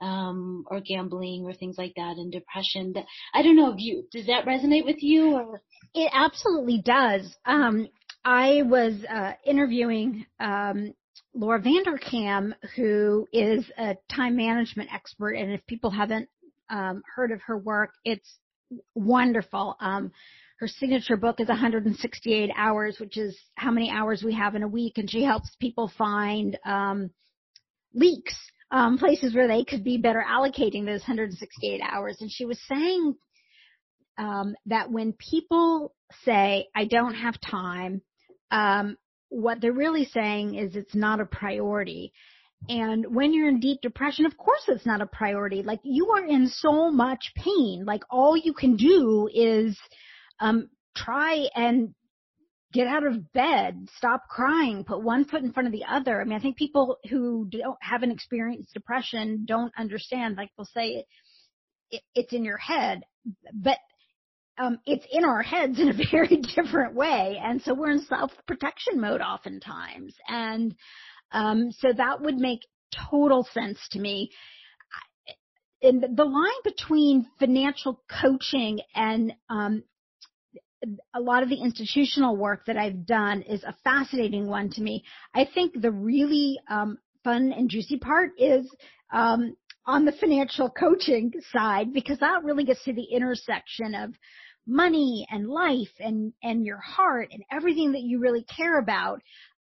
[0.00, 2.92] um, or gambling or things like that and depression.
[2.94, 5.62] That I don't know if you does that resonate with you or
[5.94, 7.34] it absolutely does.
[7.44, 7.88] Um,
[8.24, 10.92] I was uh, interviewing um,
[11.34, 16.28] Laura Vanderkam, who is a time management expert, and if people haven't
[16.68, 18.38] um, heard of her work, it's
[18.94, 19.76] wonderful.
[19.80, 20.12] Um,
[20.58, 24.68] her signature book is 168 hours, which is how many hours we have in a
[24.68, 27.10] week, and she helps people find um,
[27.94, 28.34] leaks
[28.70, 32.16] um, places where they could be better allocating those 168 hours.
[32.20, 33.14] And she was saying
[34.18, 38.02] um, that when people say, I don't have time,
[38.50, 38.96] um,
[39.28, 42.12] what they're really saying is it's not a priority.
[42.68, 45.62] And when you're in deep depression, of course it's not a priority.
[45.62, 47.84] Like you are in so much pain.
[47.86, 49.78] Like all you can do is
[50.40, 51.94] um, try and
[52.72, 56.20] get out of bed, stop crying, put one foot in front of the other.
[56.20, 60.36] I mean, I think people who don't haven't experienced depression don't understand.
[60.36, 61.06] Like they'll say it,
[61.90, 63.02] it, it's in your head,
[63.54, 63.78] but
[64.58, 68.32] um, it's in our heads in a very different way, and so we're in self
[68.46, 70.74] protection mode oftentimes, and
[71.32, 72.60] um, so that would make
[73.10, 74.30] total sense to me.
[75.82, 79.82] And the line between financial coaching and um,
[81.14, 85.04] a lot of the institutional work that I've done is a fascinating one to me.
[85.34, 88.68] I think the really um, fun and juicy part is
[89.12, 94.14] um, on the financial coaching side because that really gets to the intersection of
[94.66, 99.20] money and life and and your heart and everything that you really care about.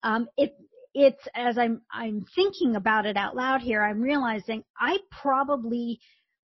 [0.03, 0.55] Um, it
[0.93, 5.99] it's as I'm I'm thinking about it out loud here, I'm realizing I probably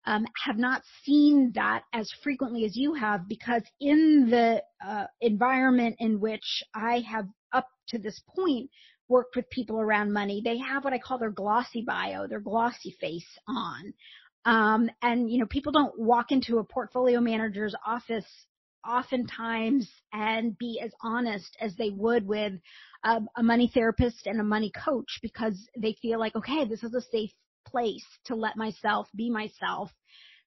[0.07, 5.97] um, have not seen that as frequently as you have because in the uh, environment
[5.99, 8.71] in which I have up to this point
[9.09, 12.97] worked with people around money, they have what I call their glossy bio, their glossy
[13.01, 13.93] face on.
[14.45, 18.27] Um, and you know, people don't walk into a portfolio manager's office
[18.89, 22.55] oftentimes and be as honest as they would with
[23.05, 26.95] a, a money therapist and a money coach because they feel like, okay, this is
[26.95, 27.31] a safe
[27.67, 29.91] place to let myself be myself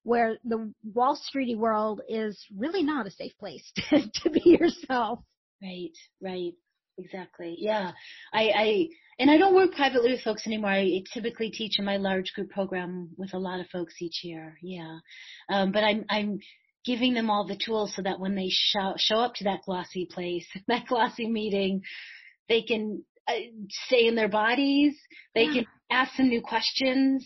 [0.04, 5.20] where the Wall Streety world is really not a safe place to, to be yourself.
[5.62, 6.54] Right, right.
[6.98, 7.56] Exactly.
[7.58, 7.92] Yeah.
[8.34, 10.72] I, I, and I don't work privately with folks anymore.
[10.72, 14.58] I typically teach in my large group program with a lot of folks each year.
[14.62, 14.98] Yeah.
[15.50, 16.40] Um, but I'm, I'm
[16.86, 20.08] giving them all the tools so that when they show, show up to that glossy
[20.10, 21.82] place, that glossy meeting,
[22.50, 23.34] they can uh,
[23.88, 24.96] stay in their bodies.
[25.36, 25.54] They yeah.
[25.54, 27.26] can ask some new questions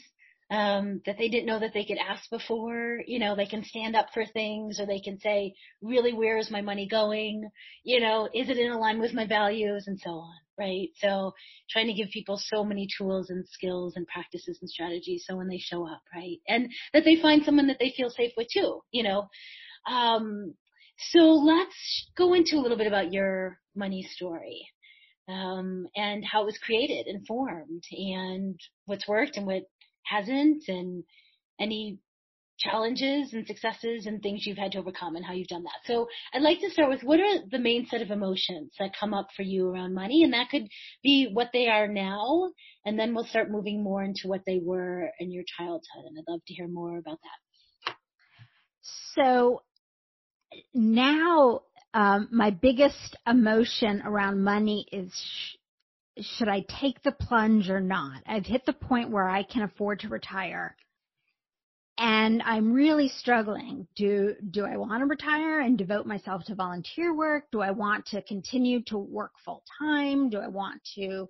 [0.51, 3.01] um, that they didn't know that they could ask before.
[3.07, 6.51] You know, they can stand up for things or they can say, really, where is
[6.51, 7.49] my money going?
[7.83, 10.89] You know, is it in line with my values and so on, right?
[10.97, 11.33] So
[11.69, 15.47] trying to give people so many tools and skills and practices and strategies so when
[15.47, 16.37] they show up, right?
[16.47, 19.27] And that they find someone that they feel safe with too, you know.
[19.87, 20.53] Um,
[21.11, 24.67] so let's go into a little bit about your money story.
[25.27, 29.63] Um, and how it was created and formed and what's worked and what
[30.05, 31.03] hasn't and
[31.59, 31.99] any
[32.57, 35.85] challenges and successes and things you've had to overcome and how you've done that.
[35.85, 39.13] So I'd like to start with what are the main set of emotions that come
[39.13, 40.23] up for you around money?
[40.23, 40.67] And that could
[41.03, 42.51] be what they are now.
[42.85, 46.05] And then we'll start moving more into what they were in your childhood.
[46.05, 47.95] And I'd love to hear more about that.
[49.15, 49.63] So
[50.73, 51.61] now
[51.93, 55.11] um, my biggest emotion around money is
[56.19, 58.21] should I take the plunge or not?
[58.25, 60.75] I've hit the point where I can afford to retire.
[61.97, 63.87] And I'm really struggling.
[63.95, 67.45] Do, do I want to retire and devote myself to volunteer work?
[67.51, 70.29] Do I want to continue to work full time?
[70.29, 71.29] Do I want to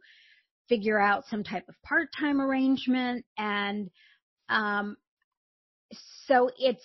[0.67, 3.25] figure out some type of part-time arrangement?
[3.37, 3.91] And,
[4.49, 4.97] um,
[6.27, 6.83] so it's,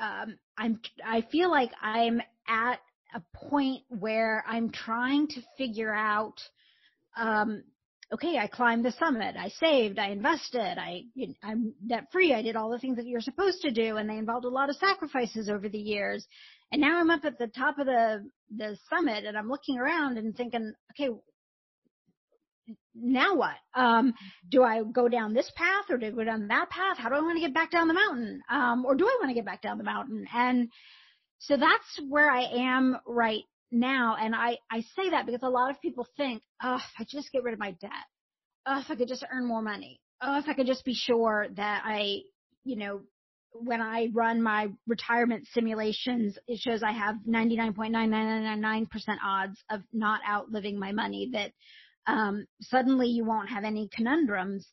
[0.00, 2.80] um, I'm, I feel like I'm at
[3.14, 6.40] a point where I'm trying to figure out,
[7.18, 7.62] um,
[8.12, 11.02] okay, I climbed the summit, I saved, I invested, I,
[11.42, 14.16] I'm debt free, I did all the things that you're supposed to do, and they
[14.16, 16.26] involved a lot of sacrifices over the years.
[16.72, 20.18] And now I'm up at the top of the, the summit and I'm looking around
[20.18, 21.10] and thinking, okay,
[22.94, 23.56] now what?
[23.74, 24.12] Um,
[24.50, 26.98] do I go down this path or do I go down that path?
[26.98, 28.42] How do I want to get back down the mountain?
[28.50, 30.26] Um, or do I want to get back down the mountain?
[30.34, 30.68] And
[31.38, 34.16] so that's where I am right now.
[34.20, 37.32] And I, I say that because a lot of people think, oh, if I just
[37.32, 37.90] get rid of my debt,
[38.66, 41.46] oh, if I could just earn more money, oh, if I could just be sure
[41.56, 42.20] that I,
[42.64, 43.00] you know,
[43.52, 48.86] when I run my retirement simulations, it shows I have 99.9999%
[49.24, 51.52] odds of not outliving my money that
[52.06, 54.66] um, suddenly you won't have any conundrums.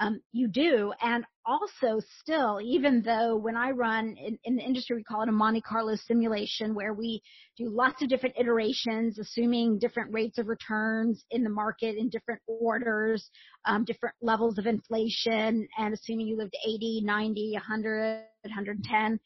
[0.00, 0.92] Um, you do.
[1.02, 5.28] And also still, even though when I run in, in, the industry, we call it
[5.28, 7.20] a Monte Carlo simulation where we
[7.58, 12.40] do lots of different iterations, assuming different rates of returns in the market in different
[12.46, 13.28] orders,
[13.66, 19.20] um, different levels of inflation, and assuming you lived 80, 90, 100, 110.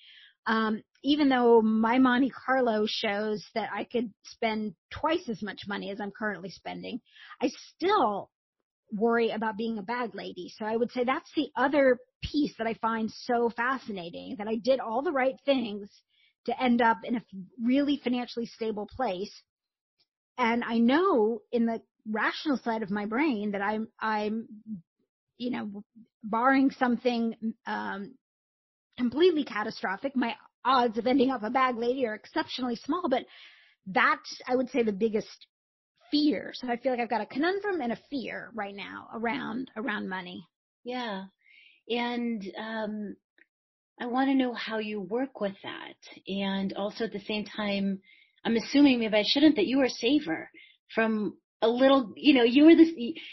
[0.46, 5.90] Um, even though my Monte Carlo shows that I could spend twice as much money
[5.90, 7.00] as I'm currently spending,
[7.40, 8.30] I still
[8.92, 10.52] worry about being a bag lady.
[10.56, 14.56] So I would say that's the other piece that I find so fascinating that I
[14.56, 15.88] did all the right things
[16.46, 17.22] to end up in a
[17.62, 19.32] really financially stable place.
[20.36, 21.80] And I know in the
[22.10, 24.46] rational side of my brain that I'm, I'm,
[25.38, 25.84] you know,
[26.22, 27.34] barring something,
[27.66, 28.14] um,
[28.98, 33.24] completely catastrophic, my odds of ending up a bag lady are exceptionally small, but
[33.86, 35.46] that's, I would say, the biggest
[36.14, 36.52] fear.
[36.54, 40.08] So I feel like I've got a conundrum and a fear right now around around
[40.08, 40.46] money.
[40.84, 41.24] Yeah.
[41.88, 43.16] And um
[44.00, 45.96] I want to know how you work with that.
[46.26, 48.00] And also at the same time,
[48.44, 50.50] I'm assuming maybe I shouldn't that you were a saver
[50.94, 52.90] from a little, you know, you were this,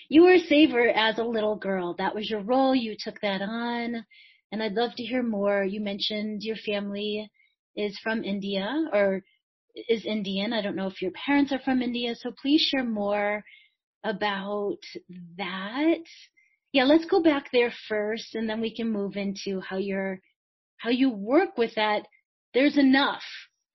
[0.07, 1.95] you were a saver as a little girl.
[1.97, 2.75] That was your role.
[2.75, 4.05] You took that on.
[4.51, 5.63] And I'd love to hear more.
[5.63, 7.29] You mentioned your family
[7.75, 9.23] is from India or
[9.75, 10.53] is Indian.
[10.53, 13.43] I don't know if your parents are from India, so please share more
[14.03, 14.79] about
[15.37, 16.03] that.
[16.73, 20.19] Yeah, let's go back there first and then we can move into how you're
[20.77, 22.03] how you work with that.
[22.53, 23.23] There's enough.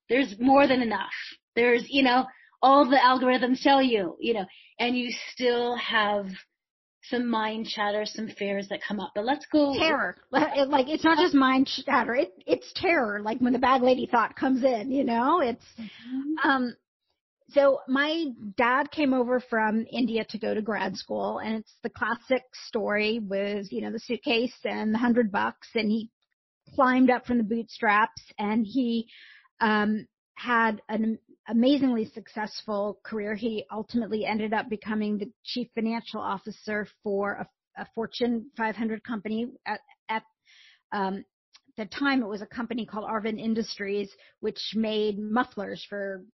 [0.09, 1.15] There's more than enough.
[1.55, 2.27] There's, you know,
[2.63, 4.45] all the algorithms tell you, you know,
[4.79, 6.27] and you still have
[7.11, 9.13] some mind chatter, some fears that come up.
[9.15, 9.75] But let's go.
[9.79, 10.17] Terror.
[10.31, 12.15] Like it's not just mind chatter.
[12.15, 13.21] It, it's terror.
[13.23, 16.49] Like when the bag lady thought comes in, you know, it's, mm-hmm.
[16.49, 16.77] um,
[17.51, 18.27] so my
[18.57, 23.21] dad came over from India to go to grad school and it's the classic story
[23.21, 26.11] with, you know, the suitcase and the hundred bucks and he
[26.75, 29.07] climbed up from the bootstraps and he,
[29.61, 33.35] um, had an amazingly successful career.
[33.35, 39.49] He ultimately ended up becoming the chief financial officer for a, a Fortune 500 company
[39.67, 40.23] at, at
[40.93, 41.25] um,
[41.77, 46.25] the time it was a company called Arvin Industries, which made mufflers for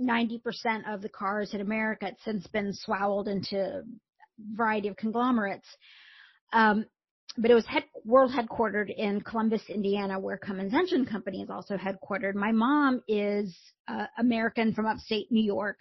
[0.00, 0.40] 90%
[0.86, 2.08] of the cars in America.
[2.08, 3.82] It's since been swallowed into a
[4.54, 5.66] variety of conglomerates.
[6.52, 6.84] Um,
[7.38, 11.76] but it was head, world headquartered in Columbus, Indiana, where Cummins Engine Company is also
[11.76, 12.34] headquartered.
[12.34, 13.56] My mom is
[13.88, 15.80] uh, American from upstate New York,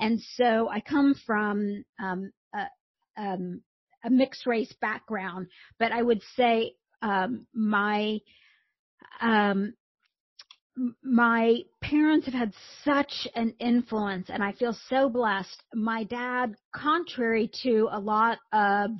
[0.00, 3.62] and so I come from um, a, um,
[4.04, 5.46] a mixed race background.
[5.78, 8.18] But I would say um, my
[9.20, 9.74] um,
[11.02, 12.52] my parents have had
[12.84, 15.62] such an influence, and I feel so blessed.
[15.74, 18.90] My dad, contrary to a lot of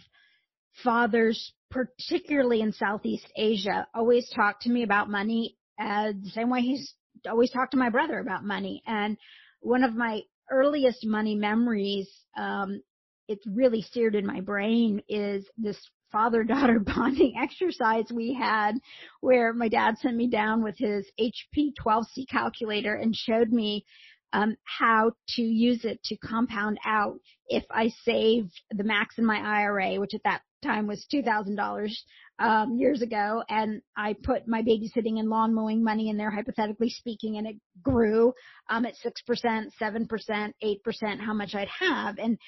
[0.82, 6.60] fathers particularly in Southeast Asia, always talked to me about money uh, the same way
[6.60, 6.94] he's
[7.28, 8.82] always talked to my brother about money.
[8.86, 9.16] And
[9.60, 12.82] one of my earliest money memories, um,
[13.28, 15.78] it's really seared in my brain is this
[16.10, 18.72] father-daughter bonding exercise we had
[19.20, 23.84] where my dad sent me down with his HP 12C calculator and showed me
[24.32, 29.38] um, how to use it to compound out if I saved the max in my
[29.38, 31.90] IRA, which at that time was $2,000
[32.38, 36.90] um, years ago, and I put my babysitting and lawn mowing money in there, hypothetically
[36.90, 38.32] speaking, and it grew
[38.70, 42.38] um, at six percent, seven percent, eight percent, how much I'd have, and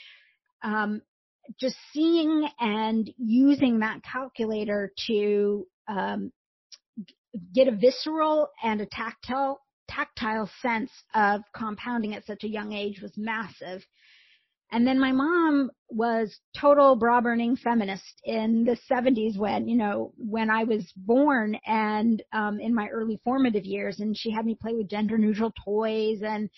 [0.63, 1.03] um,
[1.59, 6.33] just seeing and using that calculator to um,
[7.55, 13.01] get a visceral and a tactile tactile sense of compounding at such a young age
[13.03, 13.85] was massive.
[14.73, 20.13] And then my mom was total bra burning feminist in the 70s when, you know,
[20.17, 24.57] when I was born and um in my early formative years and she had me
[24.61, 26.49] play with gender neutral toys and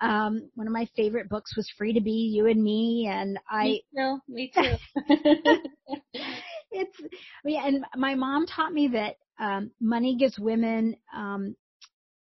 [0.00, 3.64] um one of my favorite books was Free to Be You and Me and I
[3.64, 4.18] Me too.
[4.28, 4.76] Me too.
[6.70, 7.00] it's
[7.44, 11.56] yeah, and my mom taught me that um money gives women um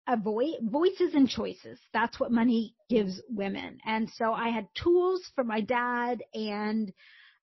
[0.10, 1.80] a voice, voices and choices.
[1.94, 3.78] That's what money gives women.
[3.86, 6.92] And so I had tools for my dad and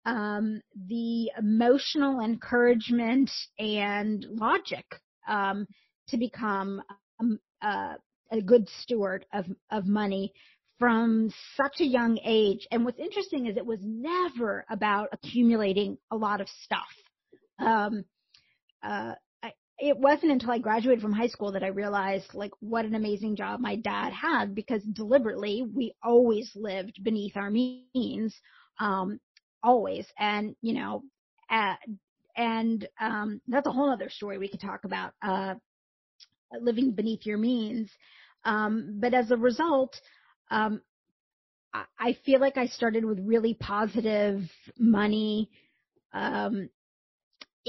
[0.06, 4.86] um, the emotional encouragement and logic
[5.28, 5.66] um,
[6.10, 6.82] to become
[7.20, 7.94] um, uh,
[8.32, 10.34] a good steward of of money
[10.80, 12.68] from such a young age.
[12.72, 16.88] And what's interesting is it was never about accumulating a lot of stuff.
[17.60, 18.06] Um,
[18.82, 19.16] uh,
[19.80, 23.36] it wasn't until I graduated from high school that I realized like what an amazing
[23.36, 28.36] job my dad had because deliberately we always lived beneath our means,
[28.80, 29.20] um,
[29.64, 30.08] always.
[30.18, 31.04] And, you know,
[31.50, 31.76] uh,
[32.36, 35.56] and, um, that's a whole other story we could talk about, uh,
[36.60, 37.92] living beneath your means.
[38.46, 40.00] Um, but as a result,
[40.52, 40.82] um,
[42.00, 44.42] I feel like I started with really positive
[44.80, 45.52] money,
[46.14, 46.70] um,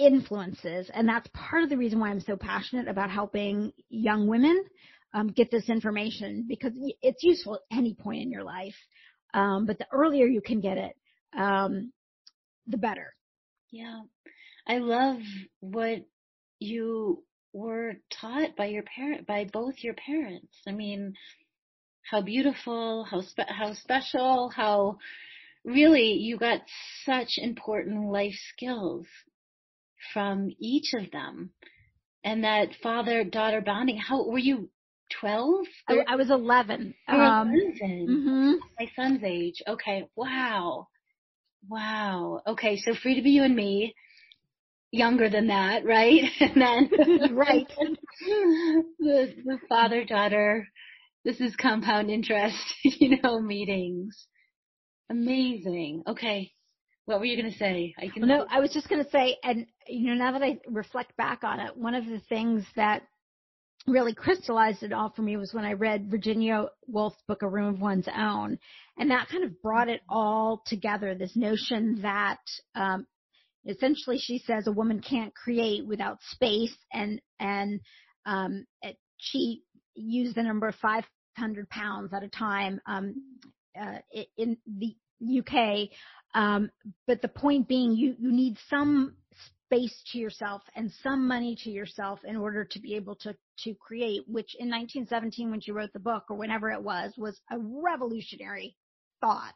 [0.07, 0.91] influences.
[0.93, 4.65] And that's part of the reason why I'm so passionate about helping young women
[5.13, 6.73] um, get this information because
[7.03, 8.77] it's useful at any point in your life.
[9.35, 10.97] Um, but the earlier you can get it,
[11.37, 11.93] um,
[12.67, 13.15] the better.
[13.71, 14.03] Yeah.
[14.67, 15.19] I love
[15.61, 16.05] what
[16.59, 20.55] you were taught by your parent, by both your parents.
[20.67, 21.15] I mean,
[22.03, 24.99] how beautiful, how spe- how special, how
[25.65, 26.61] really you got
[27.05, 29.07] such important life skills
[30.13, 31.51] from each of them.
[32.23, 34.69] And that father daughter bonding, how were you
[35.21, 35.67] 12?
[35.89, 36.95] I, I was 11.
[37.09, 38.07] Um, 11.
[38.09, 38.53] Mm-hmm.
[38.79, 39.63] My son's age.
[39.67, 40.09] Okay.
[40.17, 40.89] Wow.
[41.69, 42.43] Wow.
[42.47, 42.77] Okay.
[42.77, 43.95] So free to be you and me.
[44.93, 46.25] Younger than that, right?
[46.41, 47.67] And then, right.
[48.99, 50.67] the, the father daughter,
[51.25, 54.27] this is compound interest, you know, meetings.
[55.11, 56.03] Amazing.
[56.07, 56.53] Okay.
[57.05, 57.95] What were you going to say?
[57.99, 58.27] I can.
[58.27, 61.45] no, I was just going to say, and you know, now that I reflect back
[61.45, 63.03] on it, one of the things that
[63.87, 67.75] really crystallized it all for me was when I read Virginia Woolf's book, A Room
[67.75, 68.59] of One's Own,
[68.99, 71.15] and that kind of brought it all together.
[71.15, 72.41] This notion that
[72.75, 73.07] um,
[73.67, 77.81] essentially she says a woman can't create without space, and and
[78.27, 79.63] um, it, she
[79.95, 83.15] used the number 500 pounds at a time um,
[83.81, 83.99] uh,
[84.37, 84.95] in the
[85.39, 85.91] UK
[86.35, 86.71] um,
[87.07, 89.17] but the point being, you, you need some
[89.71, 93.75] space to yourself and some money to yourself in order to be able to, to
[93.75, 97.57] create, which in 1917 when she wrote the book or whenever it was, was a
[97.59, 98.77] revolutionary
[99.21, 99.55] thought.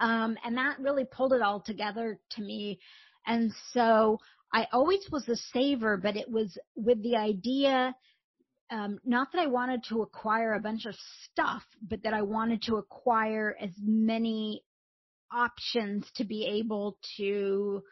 [0.00, 2.78] Um, and that really pulled it all together to me.
[3.26, 4.18] And so
[4.52, 7.94] I always was a saver, but it was with the idea,
[8.70, 10.94] um, not that I wanted to acquire a bunch of
[11.24, 14.62] stuff, but that I wanted to acquire as many
[15.32, 17.82] options to be able to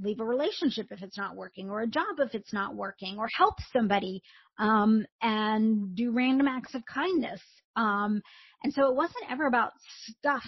[0.00, 3.28] leave a relationship if it's not working or a job if it's not working or
[3.36, 4.22] help somebody
[4.58, 7.40] um, and do random acts of kindness.
[7.76, 8.22] Um,
[8.62, 10.44] and so it wasn't ever about stuff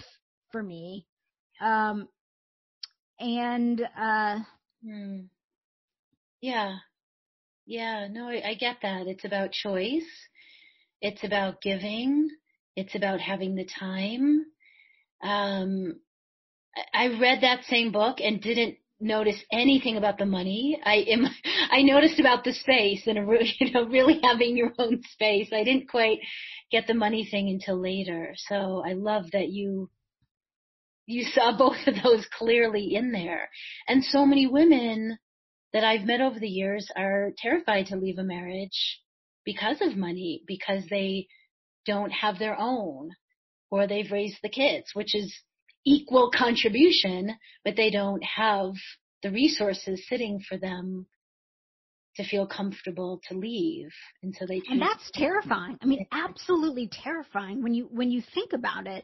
[0.51, 1.05] for me.
[1.61, 2.07] Um,
[3.19, 4.39] and uh,
[4.83, 5.19] hmm.
[6.41, 6.75] yeah.
[7.65, 8.07] Yeah.
[8.09, 9.07] No I, I get that.
[9.07, 10.09] It's about choice.
[11.01, 12.29] It's about giving.
[12.75, 14.45] It's about having the time.
[15.21, 15.99] Um,
[16.93, 20.79] I read that same book and didn't notice anything about the money.
[20.83, 21.25] I am,
[21.71, 23.17] I noticed about the space and
[23.59, 25.49] you know really having your own space.
[25.53, 26.19] I didn't quite
[26.71, 28.33] get the money thing until later.
[28.35, 29.89] So I love that you
[31.05, 33.49] you saw both of those clearly in there.
[33.87, 35.17] And so many women
[35.73, 39.01] that I've met over the years are terrified to leave a marriage
[39.45, 41.27] because of money, because they
[41.85, 43.11] don't have their own
[43.71, 45.33] or they've raised the kids, which is
[45.89, 47.35] equal contribution,
[47.65, 48.73] but they don't have
[49.23, 51.07] the resources sitting for them
[52.15, 53.89] to feel comfortable to leave.
[54.21, 55.77] And so they and that's terrifying.
[55.81, 59.03] I mean absolutely terrifying when you when you think about it.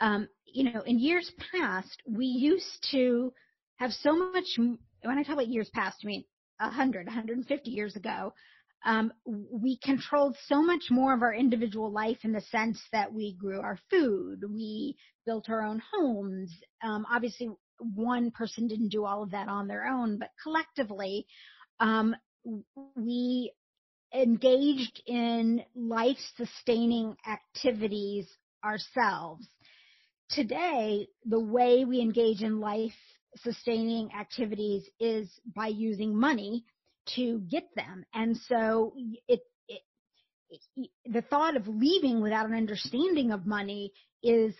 [0.00, 3.32] Um you know in years past we used to
[3.76, 6.24] have so much when I talk about years past, I mean
[6.60, 8.34] 100, 150 years ago,
[8.84, 13.34] um, we controlled so much more of our individual life in the sense that we
[13.34, 16.52] grew our food, we built our own homes.
[16.82, 17.50] Um, obviously,
[17.80, 21.26] one person didn't do all of that on their own, but collectively,
[21.80, 22.14] um,
[22.96, 23.52] we
[24.14, 28.26] engaged in life sustaining activities
[28.64, 29.46] ourselves.
[30.30, 32.94] Today, the way we engage in life
[33.36, 36.64] sustaining activities is by using money
[37.16, 38.04] to get them.
[38.14, 38.92] And so
[39.26, 39.80] it, it,
[40.76, 43.92] it, the thought of leaving without an understanding of money
[44.22, 44.54] is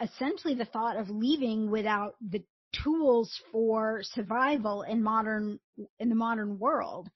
[0.00, 2.42] essentially the thought of leaving without the
[2.82, 5.58] tools for survival in modern
[6.00, 7.08] in the modern world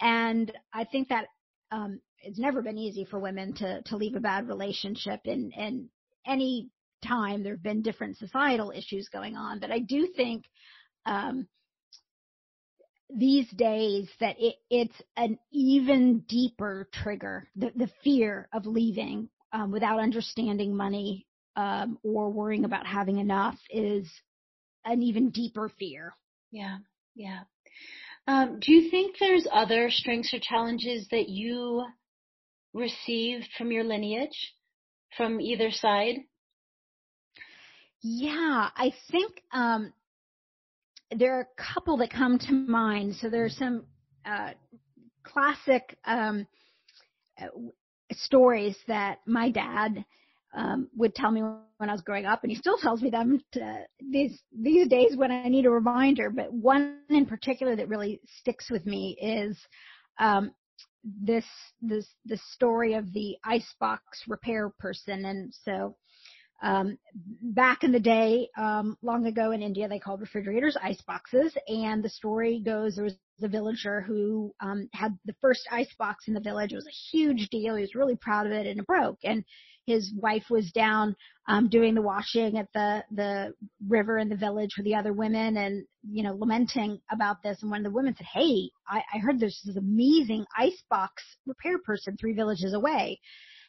[0.00, 1.26] and i think that
[1.70, 5.88] um it's never been easy for women to to leave a bad relationship and and
[6.26, 6.68] any
[7.06, 10.44] time there have been different societal issues going on but i do think
[11.06, 11.46] um
[13.08, 19.70] these days that it, it's an even deeper trigger the, the fear of leaving um,
[19.70, 21.26] without understanding money
[21.56, 24.08] um, or worrying about having enough is
[24.84, 26.14] an even deeper fear.
[26.50, 26.78] Yeah,
[27.14, 27.40] yeah.
[28.28, 31.84] Um, do you think there's other strengths or challenges that you
[32.74, 34.54] received from your lineage,
[35.16, 36.16] from either side?
[38.02, 39.92] Yeah, I think um,
[41.10, 43.16] there are a couple that come to mind.
[43.16, 43.84] So there's some
[44.24, 44.50] uh,
[45.22, 46.46] classic um,
[47.40, 47.46] uh,
[48.12, 50.04] stories that my dad
[50.56, 53.42] um, would tell me when I was growing up, and he still tells me them
[53.52, 56.30] to, these these days when I need a reminder.
[56.30, 59.58] But one in particular that really sticks with me is
[60.18, 60.52] um,
[61.04, 61.44] this
[61.82, 65.94] this the story of the icebox repair person, and so
[66.62, 66.98] um,
[67.42, 71.56] back in the day, um, long ago in India, they called refrigerators ice boxes.
[71.68, 76.28] And the story goes there was a villager who um, had the first ice box
[76.28, 76.72] in the village.
[76.72, 77.74] It was a huge deal.
[77.76, 79.18] He was really proud of it, and it broke.
[79.24, 79.44] And
[79.86, 81.14] his wife was down
[81.46, 83.54] um, doing the washing at the the
[83.86, 87.58] river in the village with the other women, and you know lamenting about this.
[87.62, 91.22] And one of the women said, "Hey, I, I heard there's this amazing ice box
[91.46, 93.20] repair person three villages away."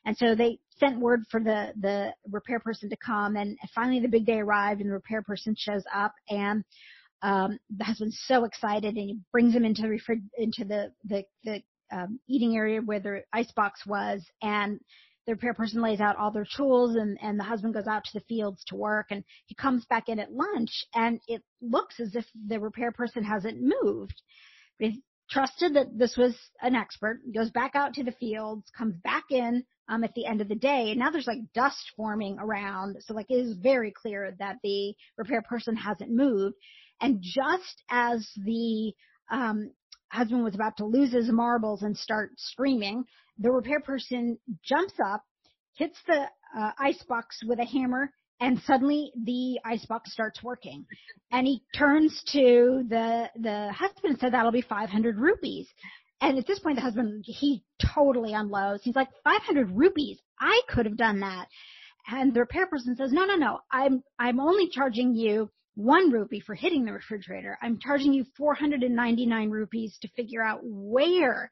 [0.05, 4.07] And so they sent word for the, the repair person to come and finally the
[4.07, 6.63] big day arrived and the repair person shows up and
[7.23, 11.61] um, the husband's so excited and he brings him into the into the the, the
[11.91, 14.79] um, eating area where the ice box was and
[15.25, 18.11] the repair person lays out all their tools and, and the husband goes out to
[18.13, 22.15] the fields to work and he comes back in at lunch and it looks as
[22.15, 24.21] if the repair person hasn't moved.
[24.79, 28.95] But he trusted that this was an expert, goes back out to the fields, comes
[29.03, 30.91] back in, um, at the end of the day.
[30.91, 32.97] And now there's like dust forming around.
[33.01, 36.55] So like it is very clear that the repair person hasn't moved.
[37.01, 38.93] And just as the,
[39.29, 39.71] um,
[40.11, 43.03] husband was about to lose his marbles and start screaming,
[43.39, 45.23] the repair person jumps up,
[45.75, 46.27] hits the
[46.57, 50.85] uh, icebox with a hammer, and suddenly the icebox starts working.
[51.31, 55.67] And he turns to the the husband and said, "That'll be 500 rupees."
[56.21, 57.63] And at this point, the husband, he
[57.93, 58.83] totally unloads.
[58.83, 60.19] He's like, 500 rupees.
[60.39, 61.47] I could have done that.
[62.09, 63.59] And the repair person says, no, no, no.
[63.71, 67.57] I'm, I'm only charging you one rupee for hitting the refrigerator.
[67.61, 71.51] I'm charging you 499 rupees to figure out where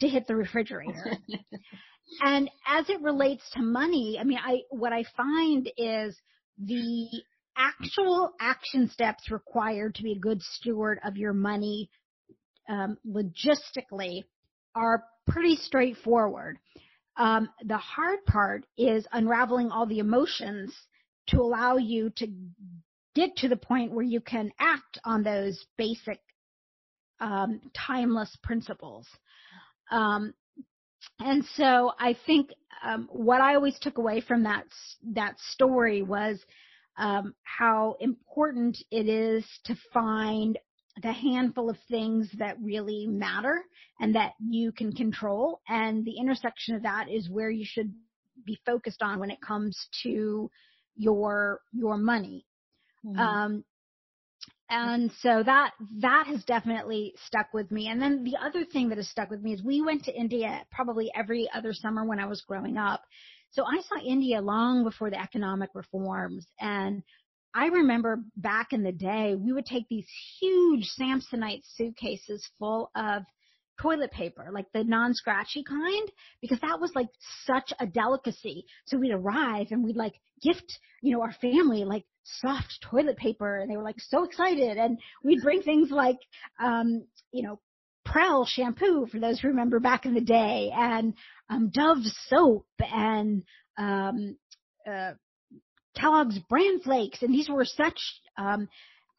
[0.00, 1.16] to hit the refrigerator.
[2.20, 6.20] and as it relates to money, I mean, I, what I find is
[6.58, 7.08] the
[7.56, 11.88] actual action steps required to be a good steward of your money
[12.72, 14.24] um, logistically
[14.74, 16.58] are pretty straightforward.
[17.18, 20.74] Um, the hard part is unraveling all the emotions
[21.28, 22.26] to allow you to
[23.14, 26.18] get to the point where you can act on those basic
[27.20, 29.06] um, timeless principles.
[29.90, 30.32] Um,
[31.20, 32.50] and so I think
[32.82, 34.64] um, what I always took away from that
[35.12, 36.40] that story was
[36.96, 40.58] um, how important it is to find
[41.00, 43.62] the handful of things that really matter
[44.00, 45.60] and that you can control.
[45.68, 47.92] And the intersection of that is where you should
[48.44, 50.50] be focused on when it comes to
[50.96, 52.44] your, your money.
[53.04, 53.18] Mm-hmm.
[53.18, 53.64] Um,
[54.68, 57.88] and so that, that has definitely stuck with me.
[57.88, 60.64] And then the other thing that has stuck with me is we went to India
[60.70, 63.02] probably every other summer when I was growing up.
[63.50, 67.02] So I saw India long before the economic reforms and
[67.54, 70.08] I remember back in the day, we would take these
[70.40, 73.22] huge Samsonite suitcases full of
[73.80, 77.08] toilet paper, like the non-scratchy kind, because that was like
[77.44, 78.64] such a delicacy.
[78.86, 83.58] So we'd arrive and we'd like gift, you know, our family like soft toilet paper
[83.58, 86.18] and they were like so excited and we'd bring things like
[86.62, 87.58] um you know
[88.04, 91.14] Prell shampoo for those who remember back in the day and
[91.50, 93.42] um Dove soap and
[93.78, 94.36] um
[94.88, 95.12] uh
[95.94, 98.00] Kellogg's bran flakes and these were such
[98.36, 98.68] um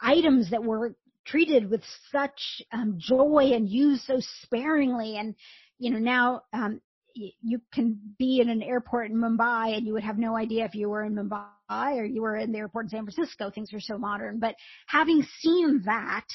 [0.01, 0.95] items that were
[1.25, 5.35] treated with such um joy and used so sparingly and
[5.79, 6.81] you know now um
[7.15, 10.75] you can be in an airport in Mumbai and you would have no idea if
[10.75, 13.51] you were in Mumbai or you were in the airport in San Francisco.
[13.51, 14.39] Things are so modern.
[14.39, 14.55] But
[14.87, 16.25] having seen that,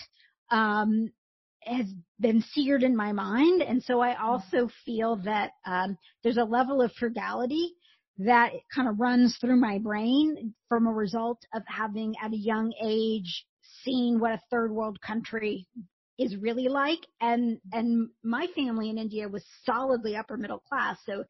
[0.50, 1.10] um,
[1.62, 1.86] has
[2.20, 3.62] been seared in my mind.
[3.62, 7.74] And so I also feel that, um, there's a level of frugality
[8.18, 12.72] that kind of runs through my brain from a result of having at a young
[12.82, 13.46] age
[13.84, 15.66] seen what a third world country
[16.18, 16.98] is really like.
[17.20, 21.24] And and my family in India was solidly upper middle class so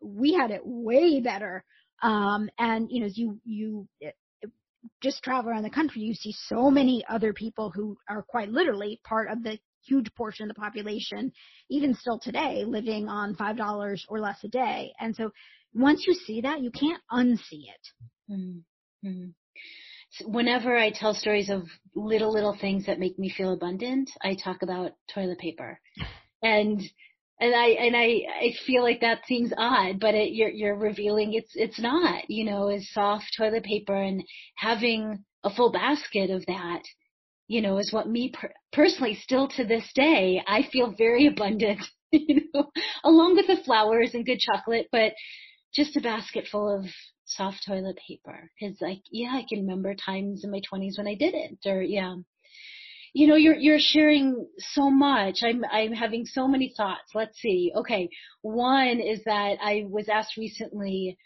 [0.00, 1.64] we had it way better.
[2.02, 3.88] Um and you know as you you
[5.02, 9.00] just travel around the country you see so many other people who are quite literally
[9.04, 11.32] part of the huge portion of the population
[11.70, 14.92] even still today living on five dollars or less a day.
[15.00, 15.30] And so
[15.76, 19.28] once you see that you can't unsee it mm-hmm
[20.24, 21.64] whenever I tell stories of
[21.94, 25.80] little, little things that make me feel abundant, I talk about toilet paper.
[26.42, 26.80] And,
[27.40, 31.34] and I, and I, I feel like that seems odd, but it, you're, you're revealing
[31.34, 34.22] it's, it's not, you know, is soft toilet paper and
[34.56, 36.82] having a full basket of that,
[37.48, 41.80] you know, is what me per- personally still to this day, I feel very abundant,
[42.10, 42.70] you know,
[43.04, 45.12] along with the flowers and good chocolate, but
[45.76, 46.86] just a basket full of
[47.26, 48.50] soft toilet paper.
[48.58, 52.16] Cause like, yeah, I can remember times in my twenties when I didn't or yeah.
[53.12, 55.38] You know, you're, you're sharing so much.
[55.42, 57.12] I'm, I'm having so many thoughts.
[57.14, 57.72] Let's see.
[57.74, 58.10] Okay.
[58.42, 61.16] One is that I was asked recently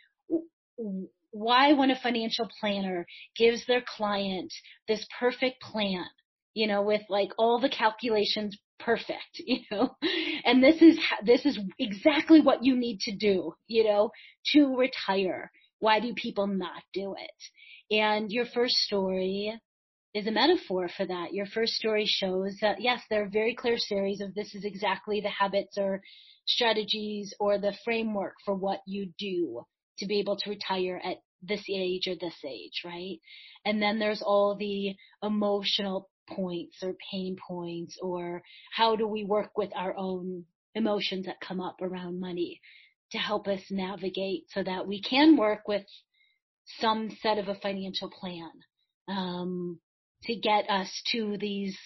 [1.32, 4.52] why when a financial planner gives their client
[4.88, 6.04] this perfect plan,
[6.54, 9.96] you know, with like all the calculations perfect, you know,
[10.44, 14.10] and this is, this is exactly what you need to do, you know,
[14.52, 17.94] to retire why do people not do it?
[17.94, 19.58] And your first story
[20.14, 21.32] is a metaphor for that.
[21.32, 25.20] Your first story shows that yes, there are very clear series of this is exactly
[25.20, 26.02] the habits or
[26.46, 29.62] strategies or the framework for what you do
[29.98, 33.18] to be able to retire at this age or this age, right?
[33.64, 38.42] And then there's all the emotional points or pain points or
[38.74, 42.60] how do we work with our own emotions that come up around money
[43.12, 45.84] to help us navigate so that we can work with
[46.78, 48.50] some set of a financial plan
[49.08, 49.80] um,
[50.22, 51.76] to get us to these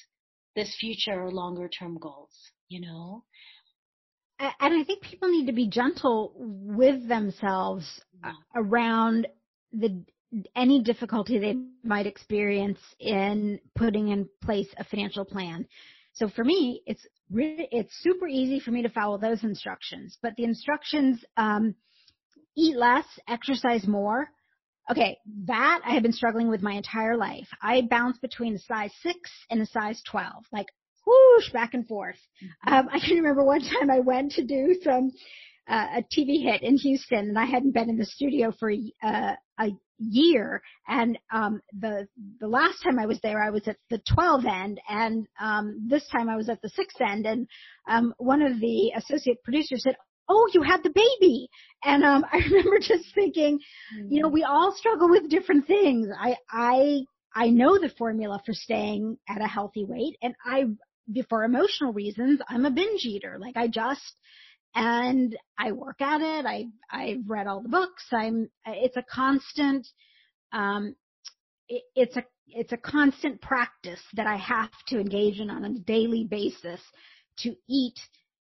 [0.54, 3.24] this future or longer term goals you know?
[4.40, 9.28] And i think people need to be gentle with themselves uh, around
[9.72, 10.04] the
[10.56, 15.66] any difficulty they might experience in putting in place a financial plan
[16.14, 20.34] so for me, it's really, it's super easy for me to follow those instructions, but
[20.36, 21.74] the instructions, um,
[22.56, 24.28] eat less, exercise more.
[24.90, 27.48] Okay, that I have been struggling with my entire life.
[27.60, 30.66] I bounce between a size six and a size 12, like
[31.06, 32.18] whoosh, back and forth.
[32.66, 35.10] Um, I can remember one time I went to do some,
[35.68, 38.70] uh, a TV hit in Houston and I hadn't been in the studio for
[39.02, 40.62] uh, a year.
[40.88, 42.08] And um the
[42.40, 46.06] the last time I was there I was at the 12 end and um this
[46.08, 47.26] time I was at the 6 end.
[47.26, 47.46] And
[47.88, 49.96] um one of the associate producers said
[50.28, 51.48] oh you had the baby.
[51.84, 53.60] And um I remember just thinking
[54.08, 56.08] you know we all struggle with different things.
[56.18, 57.00] I I
[57.34, 60.64] I know the formula for staying at a healthy weight and I
[61.28, 63.38] for emotional reasons I'm a binge eater.
[63.40, 64.16] Like I just
[64.74, 66.46] and I work at it.
[66.46, 68.04] I I've read all the books.
[68.12, 69.86] I'm it's a constant
[70.52, 70.94] um
[71.68, 75.78] it, it's a it's a constant practice that I have to engage in on a
[75.80, 76.80] daily basis
[77.38, 77.98] to eat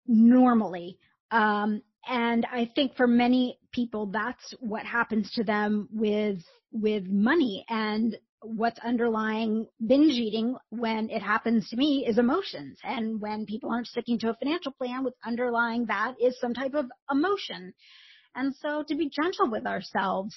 [0.07, 0.97] normally.
[1.31, 6.39] Um and I think for many people that's what happens to them with
[6.71, 12.79] with money and what's underlying binge eating when it happens to me is emotions.
[12.83, 16.73] And when people aren't sticking to a financial plan, what's underlying that is some type
[16.73, 17.73] of emotion.
[18.35, 20.35] And so to be gentle with ourselves,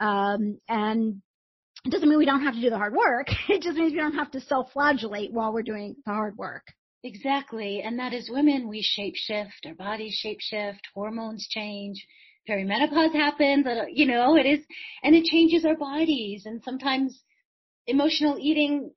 [0.00, 1.20] um, and
[1.84, 3.28] it doesn't mean we don't have to do the hard work.
[3.48, 6.64] It just means we don't have to self-flagellate while we're doing the hard work.
[7.02, 7.82] Exactly.
[7.82, 12.06] And that is women, we shape shift, our bodies shape shift, hormones change,
[12.48, 14.64] perimenopause happens, you know, it is,
[15.02, 16.44] and it changes our bodies.
[16.46, 17.22] And sometimes
[17.86, 18.90] emotional eating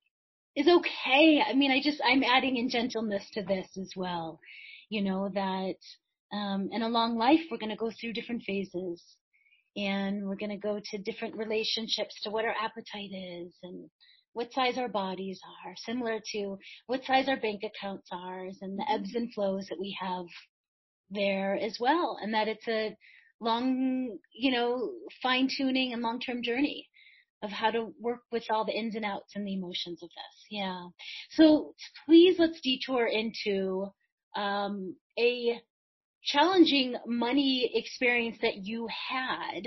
[0.56, 1.42] is okay.
[1.48, 4.40] I mean, I just, I'm adding in gentleness to this as well.
[4.90, 5.76] You know, that,
[6.32, 9.02] um, in a long life, we're going to go through different phases.
[9.76, 13.88] and we're going to go to different relationships to what our appetite is and
[14.32, 18.86] what size our bodies are, similar to what size our bank accounts are and the
[18.92, 20.26] ebbs and flows that we have
[21.10, 22.18] there as well.
[22.20, 22.96] And that it's a
[23.40, 24.90] long, you know,
[25.22, 26.88] fine tuning and long term journey
[27.42, 30.46] of how to work with all the ins and outs and the emotions of this.
[30.50, 30.88] Yeah.
[31.30, 31.74] So
[32.04, 33.86] please let's detour into
[34.36, 35.60] um, a
[36.24, 39.62] challenging money experience that you had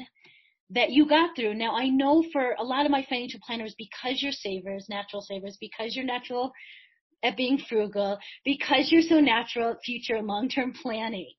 [0.72, 1.54] that you got through.
[1.54, 5.58] Now I know for a lot of my financial planners, because you're savers, natural savers,
[5.60, 6.52] because you're natural
[7.24, 11.34] at being frugal, because you're so natural at future and long-term planning,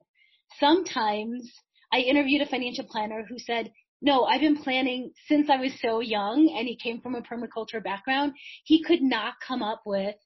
[0.60, 1.50] sometimes
[1.92, 3.70] I interviewed a financial planner who said,
[4.03, 7.82] no, I've been planning since I was so young and he came from a permaculture
[7.82, 8.32] background.
[8.64, 10.16] He could not come up with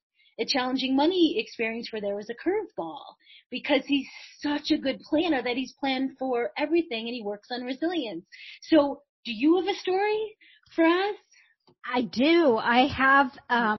[0.41, 3.05] a challenging money experience where there was a curveball
[3.51, 4.07] because he's
[4.41, 8.25] such a good planner that he's planned for everything and he works on resilience.
[8.63, 10.37] So do you have a story
[10.75, 11.17] for us?
[11.85, 12.57] I do.
[12.57, 13.77] I have um,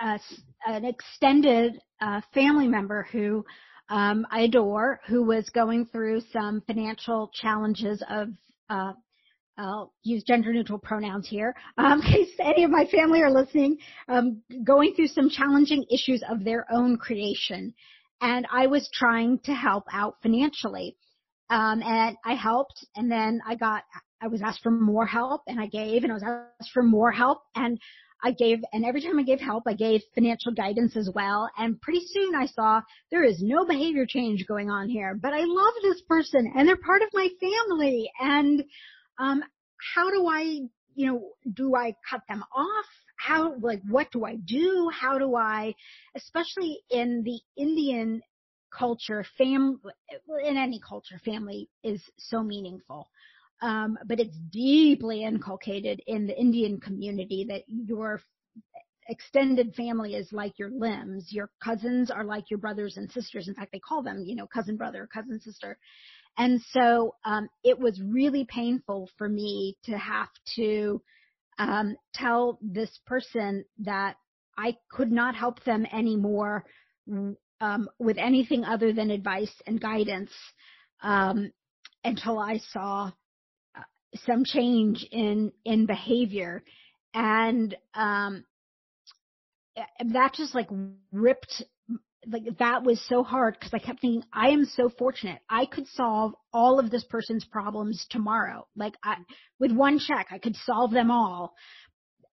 [0.00, 0.20] a,
[0.66, 3.44] an extended uh, family member who
[3.90, 8.28] um, I adore, who was going through some financial challenges of
[8.70, 8.92] uh,
[9.58, 13.76] I'll use gender neutral pronouns here, um, in case any of my family are listening,
[14.08, 17.74] um, going through some challenging issues of their own creation.
[18.22, 20.96] And I was trying to help out financially.
[21.50, 23.82] Um, and I helped and then I got,
[24.22, 27.10] I was asked for more help and I gave and I was asked for more
[27.10, 27.78] help and
[28.22, 31.48] I gave, and every time I gave help, I gave financial guidance as well.
[31.56, 35.44] And pretty soon I saw there is no behavior change going on here, but I
[35.44, 38.10] love this person and they're part of my family.
[38.20, 38.64] And
[39.18, 39.42] um,
[39.94, 40.60] how do I,
[40.94, 42.86] you know, do I cut them off?
[43.16, 44.90] How, like, what do I do?
[44.98, 45.74] How do I,
[46.14, 48.22] especially in the Indian
[48.70, 49.80] culture, fam,
[50.44, 53.08] in any culture, family is so meaningful.
[53.62, 58.22] Um, but it's deeply inculcated in the Indian community that your
[59.08, 61.26] extended family is like your limbs.
[61.30, 63.48] Your cousins are like your brothers and sisters.
[63.48, 65.76] In fact, they call them, you know, cousin brother, cousin sister.
[66.38, 71.02] And so um, it was really painful for me to have to
[71.58, 74.14] um, tell this person that
[74.56, 76.64] I could not help them anymore
[77.60, 80.32] um, with anything other than advice and guidance
[81.02, 81.50] um,
[82.04, 83.10] until I saw
[84.26, 86.62] some change in in behavior,
[87.14, 88.44] and um,
[90.12, 90.68] that just like
[91.12, 91.62] ripped
[92.26, 95.40] like that was so hard because I kept thinking, I am so fortunate.
[95.48, 98.66] I could solve all of this person's problems tomorrow.
[98.76, 99.16] Like I,
[99.58, 101.54] with one check, I could solve them all.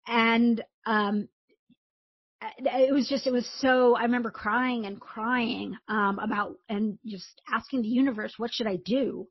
[0.05, 1.29] And, um,
[2.41, 7.41] it was just, it was so, I remember crying and crying, um, about and just
[7.51, 9.27] asking the universe, what should I do?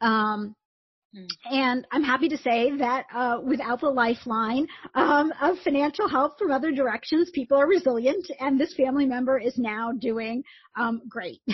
[0.00, 0.54] Um.
[1.50, 6.50] And I'm happy to say that uh, without the lifeline um, of financial help from
[6.50, 10.42] other directions, people are resilient, and this family member is now doing
[10.78, 11.40] um, great.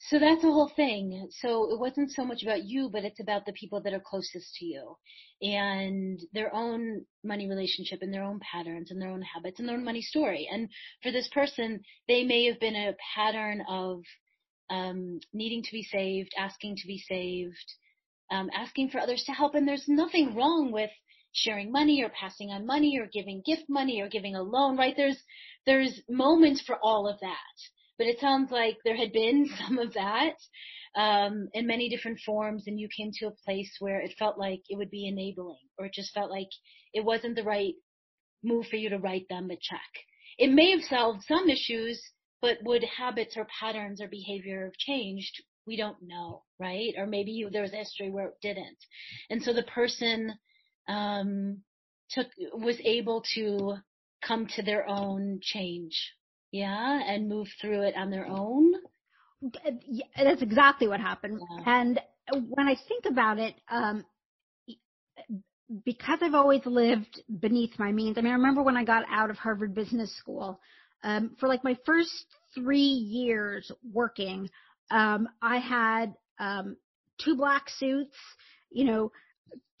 [0.00, 1.28] So that's the whole thing.
[1.40, 4.54] So it wasn't so much about you, but it's about the people that are closest
[4.56, 4.96] to you
[5.42, 9.76] and their own money relationship and their own patterns and their own habits and their
[9.76, 10.48] own money story.
[10.50, 10.68] And
[11.02, 14.02] for this person, they may have been a pattern of
[14.70, 17.74] um, needing to be saved, asking to be saved,
[18.30, 19.54] um, asking for others to help.
[19.54, 20.90] And there's nothing wrong with
[21.32, 24.94] sharing money or passing on money or giving gift money or giving a loan, right?
[24.96, 25.22] There's,
[25.66, 27.36] there's moments for all of that.
[27.98, 30.34] But it sounds like there had been some of that,
[30.96, 34.62] um, in many different forms and you came to a place where it felt like
[34.68, 36.48] it would be enabling or it just felt like
[36.94, 37.74] it wasn't the right
[38.42, 39.80] move for you to write them a check.
[40.38, 42.00] It may have solved some issues,
[42.40, 45.42] but would habits or patterns or behavior have changed?
[45.68, 46.94] We don't know, right?
[46.98, 48.78] Or maybe you, there was a history where it didn't.
[49.30, 50.32] And so the person,
[50.88, 51.58] um,
[52.10, 53.76] took, was able to
[54.26, 55.96] come to their own change.
[56.50, 57.00] Yeah.
[57.06, 58.72] And move through it on their own.
[60.16, 61.40] That's exactly what happened.
[61.40, 61.80] Yeah.
[61.80, 62.00] And
[62.32, 64.04] when I think about it, um,
[65.84, 68.16] because I've always lived beneath my means.
[68.16, 70.58] I mean, I remember when I got out of Harvard Business School,
[71.04, 74.48] um, for like my first three years working,
[74.90, 76.76] um, I had um,
[77.22, 78.16] two black suits,
[78.70, 79.12] you know,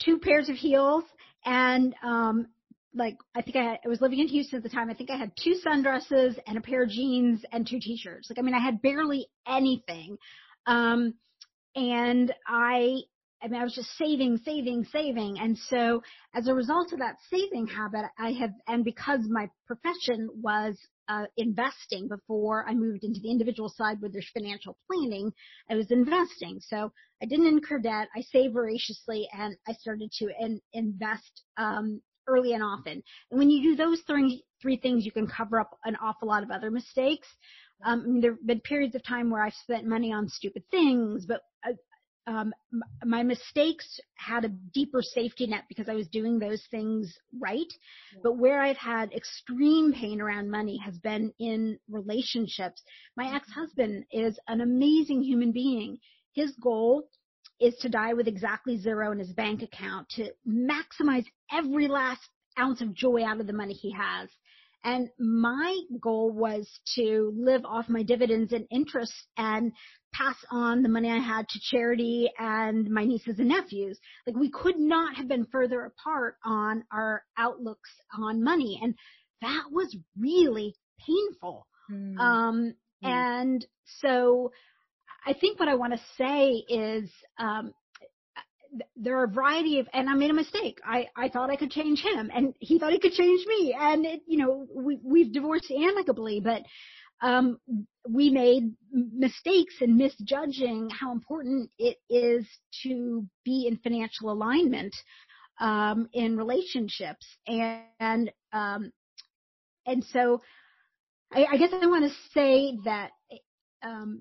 [0.02, 1.04] two pairs of heels,
[1.44, 2.48] and um,
[2.94, 4.90] like I think I, had, I was living in Houston at the time.
[4.90, 8.28] I think I had two sundresses and a pair of jeans and two t-shirts.
[8.30, 10.18] Like I mean, I had barely anything,
[10.66, 11.14] um,
[11.74, 12.98] and I.
[13.40, 15.38] I mean, I was just saving, saving, saving.
[15.38, 16.02] And so
[16.34, 20.76] as a result of that saving habit, I have, and because my profession was
[21.08, 25.32] uh, investing before I moved into the individual side where there's financial planning.
[25.70, 26.60] I was investing.
[26.60, 26.92] So
[27.22, 28.08] I didn't incur debt.
[28.14, 33.02] I saved voraciously and I started to in, invest, um, early and often.
[33.30, 36.42] And when you do those three, three things, you can cover up an awful lot
[36.42, 37.26] of other mistakes.
[37.84, 41.40] Um, there have been periods of time where I've spent money on stupid things, but
[42.28, 42.52] um,
[43.04, 47.72] my mistakes had a deeper safety net because I was doing those things right.
[48.22, 52.82] But where I've had extreme pain around money has been in relationships.
[53.16, 53.36] My mm-hmm.
[53.36, 55.98] ex-husband is an amazing human being.
[56.34, 57.08] His goal
[57.60, 62.82] is to die with exactly zero in his bank account to maximize every last ounce
[62.82, 64.28] of joy out of the money he has.
[64.84, 69.72] And my goal was to live off my dividends and interest and
[70.12, 73.98] pass on the money I had to charity and my nieces and nephews.
[74.26, 78.78] Like we could not have been further apart on our outlooks on money.
[78.82, 78.94] And
[79.42, 80.74] that was really
[81.06, 81.66] painful.
[81.90, 82.18] Mm.
[82.18, 82.74] Um,
[83.04, 83.08] mm.
[83.08, 83.66] and
[84.00, 84.52] so
[85.26, 87.72] I think what I want to say is, um,
[88.96, 90.78] there are a variety of, and I made a mistake.
[90.84, 93.74] I, I thought I could change him and he thought he could change me.
[93.78, 96.62] And it, you know, we, we've divorced amicably, but,
[97.20, 97.58] um,
[98.08, 102.46] we made mistakes in misjudging how important it is
[102.84, 104.94] to be in financial alignment,
[105.60, 107.26] um, in relationships.
[107.46, 108.92] And, and, um,
[109.86, 110.40] and so
[111.32, 113.10] I, I guess I want to say that,
[113.82, 114.20] um,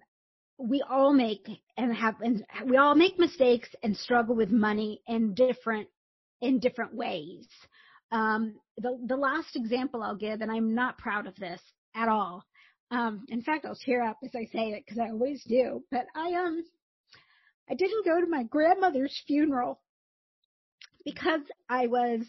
[0.57, 1.47] we all make
[1.77, 5.87] and have and we all make mistakes and struggle with money in different
[6.41, 7.47] in different ways.
[8.11, 11.61] Um, the the last example I'll give, and I'm not proud of this
[11.95, 12.43] at all.
[12.89, 15.83] Um, in fact, I'll tear up as I say it because I always do.
[15.91, 16.63] But I um
[17.69, 19.79] I didn't go to my grandmother's funeral
[21.03, 22.21] because I was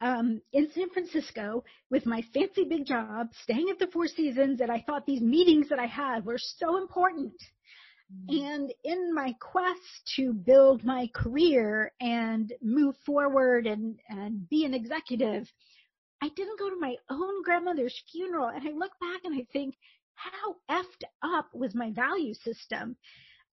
[0.00, 4.70] um, in San Francisco with my fancy big job, staying at the Four Seasons, and
[4.70, 7.34] I thought these meetings that I had were so important.
[8.12, 8.46] Mm-hmm.
[8.46, 14.74] And in my quest to build my career and move forward and, and be an
[14.74, 15.46] executive,
[16.22, 18.48] I didn't go to my own grandmother's funeral.
[18.48, 19.76] And I look back and I think,
[20.14, 22.96] how effed up was my value system?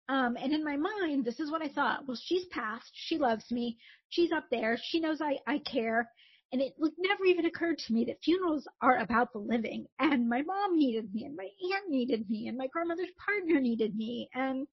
[0.08, 2.08] Um, and in my mind, this is what I thought.
[2.08, 2.91] Well, she's passed.
[2.93, 3.78] She loves me.
[4.10, 4.78] She's up there.
[4.82, 6.10] She knows I, I care.
[6.52, 9.88] And it never even occurred to me that funerals are about the living.
[10.00, 11.43] And my mom needed me, and my
[11.74, 14.30] aunt needed me, and my grandmother's partner needed me.
[14.34, 14.68] And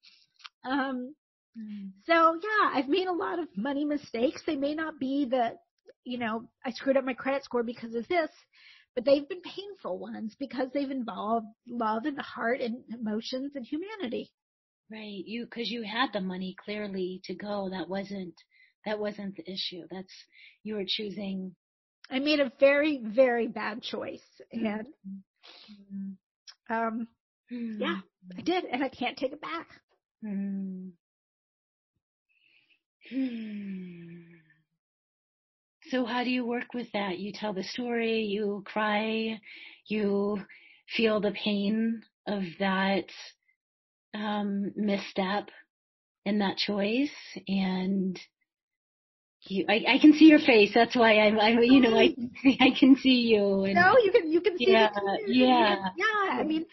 [0.63, 1.13] um,
[1.57, 1.89] mm.
[2.05, 4.41] so yeah, I've made a lot of money mistakes.
[4.45, 5.57] They may not be the,
[6.05, 8.29] you know, I screwed up my credit score because of this,
[8.95, 13.65] but they've been painful ones because they've involved love and the heart and emotions and
[13.65, 14.31] humanity.
[14.91, 15.23] Right.
[15.25, 17.69] You, cause you had the money clearly to go.
[17.71, 18.35] That wasn't,
[18.85, 19.87] that wasn't the issue.
[19.89, 20.13] That's,
[20.63, 21.55] you were choosing
[22.09, 24.21] I made a very, very bad choice.
[24.51, 26.73] And, mm-hmm.
[26.73, 27.07] um,
[27.51, 27.81] mm-hmm.
[27.81, 27.99] yeah,
[28.37, 28.65] I did.
[28.65, 29.67] And I can't take it back.
[30.23, 30.89] Mm-hmm.
[35.89, 37.19] So how do you work with that?
[37.19, 39.39] You tell the story, you cry,
[39.87, 40.39] you
[40.95, 43.05] feel the pain of that
[44.13, 45.49] um, misstep
[46.25, 47.11] and that choice,
[47.47, 48.17] and
[49.45, 50.71] you, I, I can see your face.
[50.73, 52.15] That's why I'm, I, you know, I,
[52.59, 53.65] I can see you.
[53.65, 54.89] And, no, you can, you can see yeah,
[55.27, 55.75] Yeah.
[55.97, 56.31] Yeah.
[56.31, 56.65] I mean,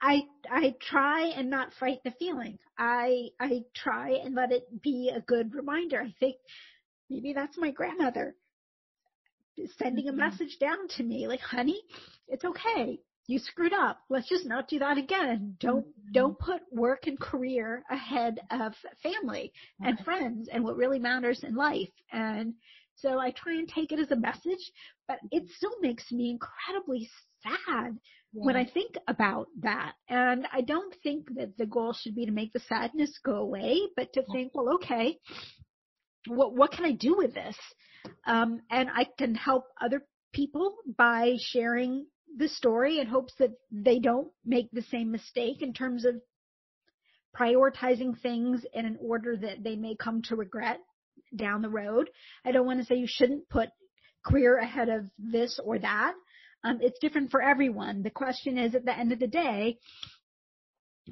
[0.00, 2.58] I, I try and not fight the feeling.
[2.78, 6.00] I, I try and let it be a good reminder.
[6.00, 6.36] I think
[7.08, 8.34] maybe that's my grandmother
[9.78, 10.18] sending a mm-hmm.
[10.20, 11.80] message down to me like, honey,
[12.28, 13.98] it's okay you screwed up.
[14.10, 15.56] Let's just not do that again.
[15.60, 16.12] Don't mm-hmm.
[16.12, 21.54] don't put work and career ahead of family and friends and what really matters in
[21.54, 21.88] life.
[22.12, 22.54] And
[22.96, 24.70] so I try and take it as a message,
[25.08, 27.08] but it still makes me incredibly
[27.42, 27.98] sad
[28.32, 28.42] yeah.
[28.44, 29.94] when I think about that.
[30.08, 33.80] And I don't think that the goal should be to make the sadness go away,
[33.96, 35.18] but to think, well, okay,
[36.26, 37.56] what what can I do with this?
[38.26, 40.02] Um, and I can help other
[40.32, 42.06] people by sharing
[42.36, 46.20] the story in hopes that they don't make the same mistake in terms of
[47.38, 50.78] prioritizing things in an order that they may come to regret
[51.34, 52.08] down the road.
[52.44, 53.70] I don't want to say you shouldn't put
[54.24, 56.14] career ahead of this or that.
[56.62, 58.02] Um, it's different for everyone.
[58.02, 59.78] The question is at the end of the day,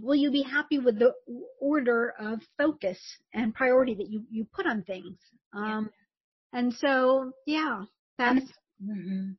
[0.01, 1.13] will you be happy with the
[1.61, 2.99] order of focus
[3.35, 5.19] and priority that you, you put on things?
[5.53, 5.91] Um,
[6.53, 7.83] and so, yeah,
[8.19, 8.47] that's,
[8.85, 9.31] Mm-hmm.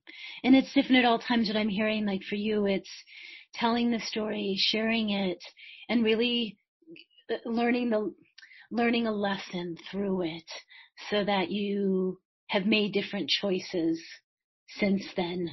[0.44, 2.06] And it's different at all times what I'm hearing.
[2.06, 2.90] Like for you, it's
[3.54, 5.40] telling the story, sharing it,
[5.90, 6.58] and really
[7.32, 8.14] uh, learning the,
[8.72, 10.50] learning a lesson through it
[11.10, 14.02] so that you have made different choices
[14.70, 15.50] since then.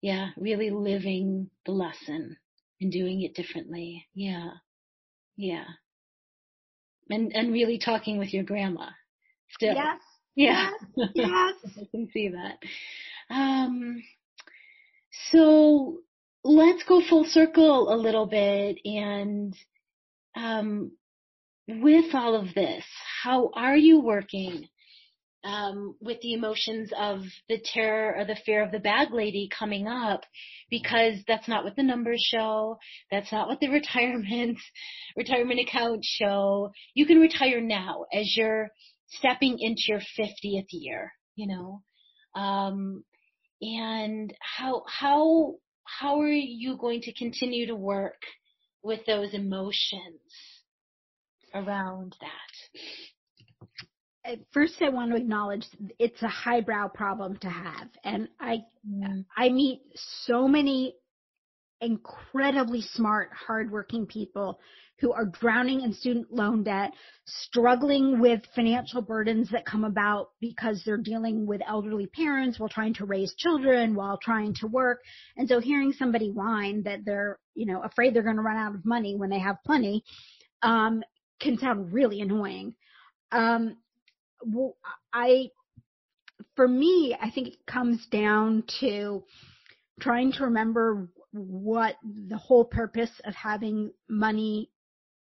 [0.00, 0.28] Yeah.
[0.36, 2.36] Really living the lesson
[2.80, 4.06] and doing it differently.
[4.14, 4.50] Yeah.
[5.36, 5.64] Yeah.
[7.10, 8.90] And, and really talking with your grandma
[9.50, 9.74] still.
[9.74, 10.00] Yes.
[10.38, 10.70] Yeah.
[10.94, 11.10] Yes.
[11.14, 11.54] yes.
[11.76, 12.58] I can see that.
[13.28, 14.04] Um,
[15.32, 15.98] so
[16.44, 19.52] let's go full circle a little bit and
[20.36, 20.92] um,
[21.66, 22.84] with all of this,
[23.24, 24.68] how are you working
[25.42, 29.88] um, with the emotions of the terror or the fear of the bag lady coming
[29.88, 30.22] up?
[30.70, 32.78] Because that's not what the numbers show.
[33.10, 34.58] That's not what the retirement
[35.16, 36.70] retirement accounts show.
[36.94, 38.70] You can retire now as you're
[39.08, 41.12] stepping into your 50th year.
[41.34, 41.82] You know,
[42.40, 43.04] um,
[43.60, 45.54] and how how
[45.84, 48.20] how are you going to continue to work
[48.82, 50.20] with those emotions
[51.54, 52.80] around that?
[54.24, 55.64] At First, I want to acknowledge
[55.98, 59.24] it's a highbrow problem to have, and I mm.
[59.36, 59.80] I meet
[60.26, 60.94] so many
[61.80, 64.58] incredibly smart, hardworking people
[65.00, 66.90] who are drowning in student loan debt,
[67.24, 72.94] struggling with financial burdens that come about because they're dealing with elderly parents while trying
[72.94, 75.00] to raise children, while trying to work.
[75.36, 78.74] And so hearing somebody whine that they're, you know, afraid they're going to run out
[78.74, 80.02] of money when they have plenty,
[80.62, 81.02] um,
[81.40, 82.74] can sound really annoying.
[83.30, 83.76] Um,
[84.42, 84.76] well,
[85.12, 85.50] I,
[86.56, 89.22] for me, I think it comes down to
[90.00, 94.70] trying to remember what the whole purpose of having money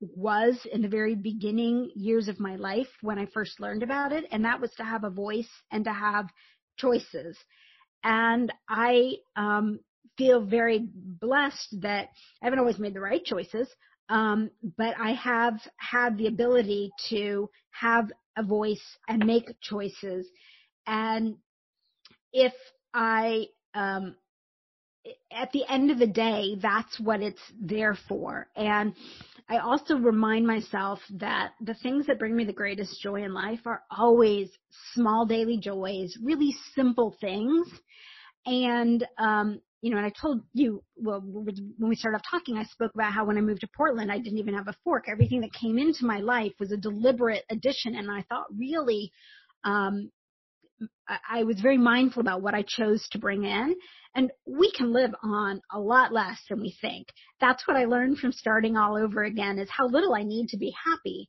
[0.01, 4.24] was in the very beginning years of my life when I first learned about it.
[4.30, 6.26] And that was to have a voice and to have
[6.76, 7.36] choices.
[8.05, 9.80] And I, um,
[10.18, 12.09] feel very blessed that
[12.42, 13.68] I haven't always made the right choices.
[14.11, 20.26] Um, but I have had the ability to have a voice and make choices.
[20.86, 21.36] And
[22.32, 22.55] if
[22.92, 24.16] I, um,
[25.30, 28.48] at the end of the day, that's what it's there for.
[28.56, 28.94] And
[29.48, 33.61] I also remind myself that the things that bring me the greatest joy in life
[33.66, 34.50] are always
[34.94, 37.66] small daily joys, really simple things.
[38.44, 42.64] And, um, you know, and I told you, well, when we started off talking, I
[42.64, 45.04] spoke about how when I moved to Portland, I didn't even have a fork.
[45.09, 47.94] Everything that came into my life was a deliberate addition.
[47.94, 49.12] And I thought really,
[49.64, 50.11] um,
[51.28, 53.74] I was very mindful about what I chose to bring in.
[54.14, 57.09] And we can live on a lot less than we think.
[57.40, 60.56] That's what I learned from starting all over again is how little I need to
[60.56, 61.28] be happy.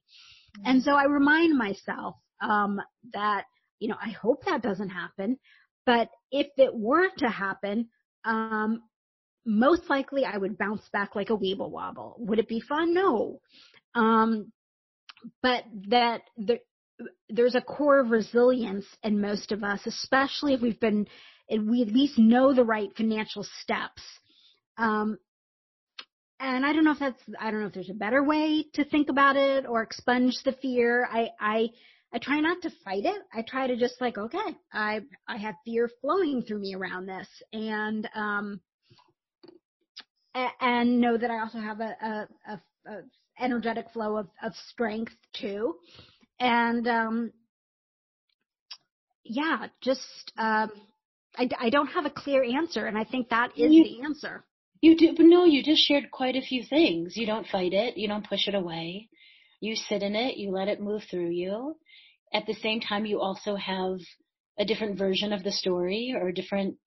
[0.57, 0.69] Mm-hmm.
[0.71, 2.79] And so I remind myself, um,
[3.13, 3.43] that,
[3.79, 5.37] you know, I hope that doesn't happen.
[5.85, 7.89] But if it were to happen,
[8.25, 8.81] um,
[9.45, 12.15] most likely I would bounce back like a weeble wobble.
[12.19, 12.93] Would it be fun?
[12.93, 13.39] No.
[13.95, 14.51] Um,
[15.41, 16.59] but that the,
[17.29, 21.07] there's a core of resilience in most of us, especially if we've been,
[21.49, 24.01] and we at least know the right financial steps.
[24.77, 25.17] Um,
[26.39, 28.85] and I don't know if that's, I don't know if there's a better way to
[28.85, 31.07] think about it or expunge the fear.
[31.11, 31.69] I, I,
[32.13, 33.21] I try not to fight it.
[33.33, 37.27] I try to just like, okay, I, I have fear flowing through me around this
[37.51, 38.61] and, um,
[40.61, 43.01] and know that I also have a, a, a, a
[43.41, 45.75] energetic flow of, of strength too.
[46.39, 47.31] And, um,
[49.25, 50.71] yeah, just, um,
[51.37, 54.43] I, I don't have a clear answer, and I think that is you, the answer.
[54.81, 57.15] You do, but no, you just shared quite a few things.
[57.15, 59.09] You don't fight it, you don't push it away.
[59.61, 61.75] You sit in it, you let it move through you.
[62.33, 63.97] At the same time, you also have
[64.57, 66.77] a different version of the story or a different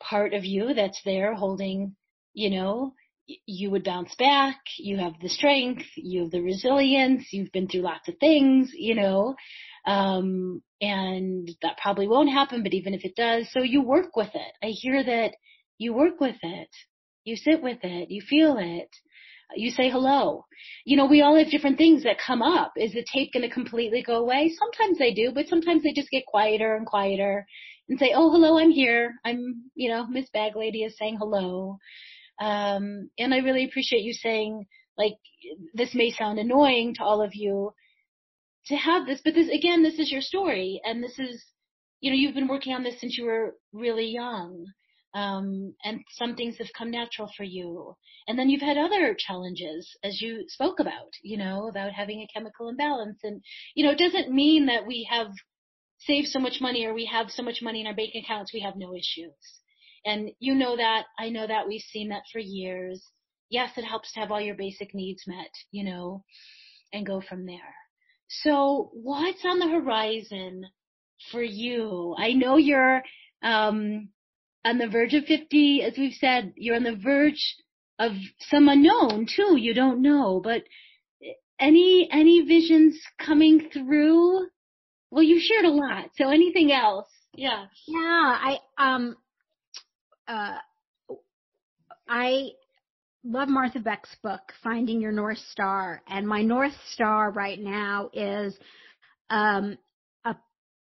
[0.00, 1.96] part of you that's there holding,
[2.34, 2.94] you know,
[3.46, 7.82] you would bounce back, you have the strength, you have the resilience, you've been through
[7.82, 9.34] lots of things, you know,
[9.88, 14.28] um, and that probably won't happen, but even if it does, so you work with
[14.34, 14.52] it.
[14.62, 15.32] I hear that
[15.78, 16.68] you work with it.
[17.24, 18.10] You sit with it.
[18.10, 18.90] You feel it.
[19.56, 20.44] You say hello.
[20.84, 22.72] You know, we all have different things that come up.
[22.76, 24.52] Is the tape going to completely go away?
[24.58, 27.46] Sometimes they do, but sometimes they just get quieter and quieter
[27.88, 29.14] and say, oh, hello, I'm here.
[29.24, 31.78] I'm, you know, Miss Bag Lady is saying hello.
[32.38, 34.66] Um, and I really appreciate you saying,
[34.98, 35.14] like,
[35.72, 37.72] this may sound annoying to all of you
[38.68, 41.44] to have this, but this, again, this is your story and this is,
[42.00, 44.66] you know, you've been working on this since you were really young.
[45.14, 47.96] Um, and some things have come natural for you.
[48.28, 52.28] And then you've had other challenges, as you spoke about, you know, about having a
[52.32, 53.18] chemical imbalance.
[53.24, 53.42] And,
[53.74, 55.28] you know, it doesn't mean that we have
[56.00, 58.60] saved so much money or we have so much money in our bank accounts, we
[58.60, 59.34] have no issues.
[60.04, 63.02] And you know that, I know that, we've seen that for years.
[63.50, 66.22] Yes, it helps to have all your basic needs met, you know,
[66.92, 67.74] and go from there.
[68.28, 70.66] So what's on the horizon
[71.32, 72.14] for you?
[72.18, 73.02] I know you're,
[73.42, 74.10] um,
[74.64, 77.56] on the verge of 50, as we've said, you're on the verge
[77.98, 78.12] of
[78.50, 79.56] some unknown too.
[79.56, 80.62] You don't know, but
[81.58, 84.46] any, any visions coming through?
[85.10, 86.10] Well, you shared a lot.
[86.16, 87.08] So anything else?
[87.34, 87.66] Yeah.
[87.86, 87.98] Yeah.
[87.98, 89.16] I, um,
[90.26, 90.58] uh,
[92.08, 92.50] I
[93.24, 96.02] love Martha Beck's book, Finding Your North Star.
[96.08, 98.56] And my North Star right now is,
[99.30, 99.76] um,
[100.24, 100.36] a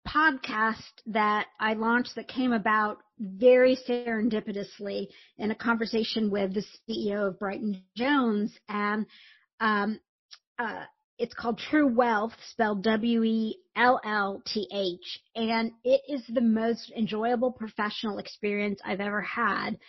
[0.07, 7.29] podcast that I launched that came about very serendipitously in a conversation with the CEO
[7.29, 8.57] of Brighton Jones.
[8.69, 9.07] And,
[9.61, 10.01] um,
[10.59, 10.85] uh,
[11.19, 13.61] it's called True Wellth, spelled W-E-L-L-T-H,
[15.35, 19.81] and it is the most enjoyable professional experience I've ever had.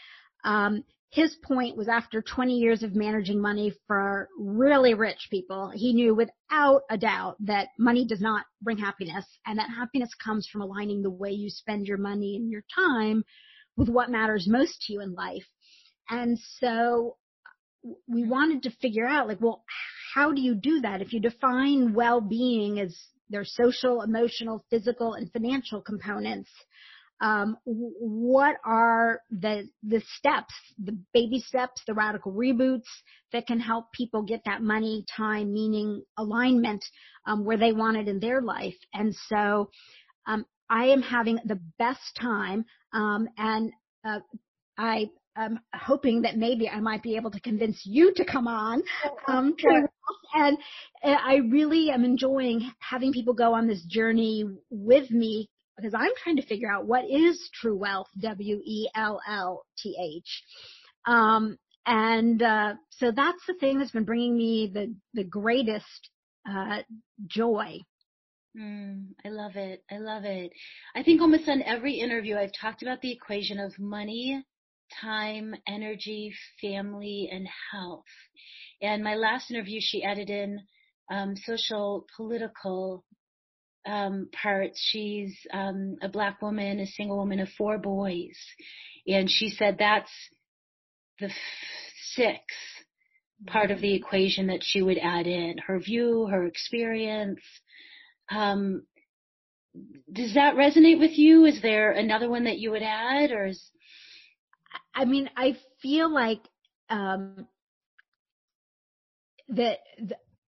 [0.44, 5.92] Um, his point was after 20 years of managing money for really rich people, he
[5.92, 10.62] knew without a doubt that money does not bring happiness and that happiness comes from
[10.62, 13.24] aligning the way you spend your money and your time
[13.76, 15.46] with what matters most to you in life.
[16.10, 17.18] And so
[18.08, 19.64] we wanted to figure out like, well,
[20.14, 21.02] how do you do that?
[21.02, 22.96] If you define well-being as
[23.30, 26.50] their social, emotional, physical, and financial components,
[27.22, 32.88] um, what are the the steps, the baby steps, the radical reboots
[33.34, 36.84] that can help people get that money, time, meaning, alignment
[37.26, 38.78] um, where they want it in their life?
[38.94, 39.70] And so,
[40.28, 42.64] um, I am having the best time,
[42.94, 43.72] um, and
[44.06, 44.20] uh,
[44.78, 48.82] I am hoping that maybe I might be able to convince you to come on.
[49.28, 49.90] Um, sure.
[50.34, 50.58] And
[51.04, 55.50] uh, I really am enjoying having people go on this journey with me
[55.82, 58.84] because I'm trying to figure out what is true wealth, W-E-L-L-T-H.
[61.06, 66.10] Um, and uh, so that's the thing that's been bringing me the the greatest
[66.50, 66.80] uh,
[67.28, 67.80] joy.
[68.58, 69.84] Mm, I love it.
[69.92, 70.52] I love it.
[70.96, 74.44] I think almost on every interview I've talked about the equation of money,
[75.02, 78.06] time, energy, family, and health.
[78.82, 80.60] And my last interview, she added in
[81.12, 83.04] um, social, political
[83.86, 84.80] um, parts.
[84.82, 88.38] She's um, a black woman, a single woman of four boys,
[89.08, 90.12] and she said that's
[91.20, 91.34] the f-
[92.14, 92.58] sixth
[93.48, 97.40] part of the equation that she would add in her view, her experience.
[98.30, 98.84] Um,
[100.12, 101.46] does that resonate with you?
[101.46, 103.70] Is there another one that you would add, or is?
[104.94, 106.42] I mean, I feel like
[106.90, 107.48] um,
[109.50, 109.80] that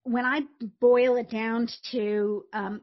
[0.04, 0.42] when I
[0.80, 2.82] boil it down to um,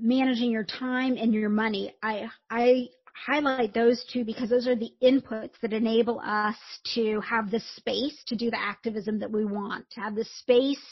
[0.00, 1.94] managing your time and your money.
[2.02, 2.88] I, I
[3.26, 6.56] highlight those two because those are the inputs that enable us
[6.94, 10.84] to have the space to do the activism that we want, to have the space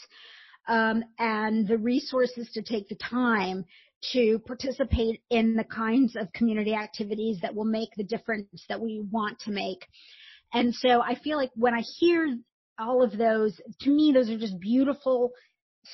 [0.67, 3.65] um, and the resources to take the time
[4.13, 9.03] to participate in the kinds of community activities that will make the difference that we
[9.11, 9.87] want to make.
[10.53, 12.37] And so I feel like when I hear
[12.79, 15.31] all of those, to me, those are just beautiful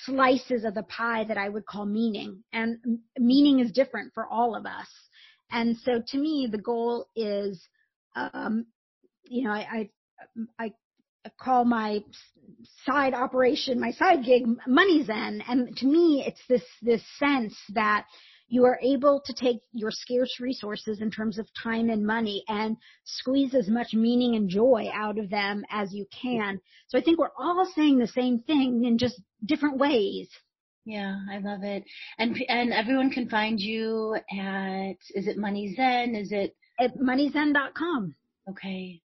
[0.05, 2.43] slices of the pie that I would call meaning.
[2.51, 2.77] And
[3.17, 4.87] meaning is different for all of us.
[5.51, 7.61] And so to me, the goal is,
[8.15, 8.65] um,
[9.23, 9.89] you know, I,
[10.59, 10.73] I,
[11.25, 12.03] I call my
[12.85, 15.41] side operation, my side gig, MoneyZen.
[15.47, 18.05] And to me, it's this, this sense that
[18.53, 22.77] you are able to take your scarce resources in terms of time and money and
[23.03, 26.61] squeeze as much meaning and joy out of them as you can.
[26.87, 30.29] So I think we're all saying the same thing in just different ways.
[30.85, 31.83] Yeah, I love it.
[32.19, 36.21] And and everyone can find you at is it MoneyZen?
[36.21, 38.13] Is it at moneyzen.com?
[38.51, 39.01] Okay.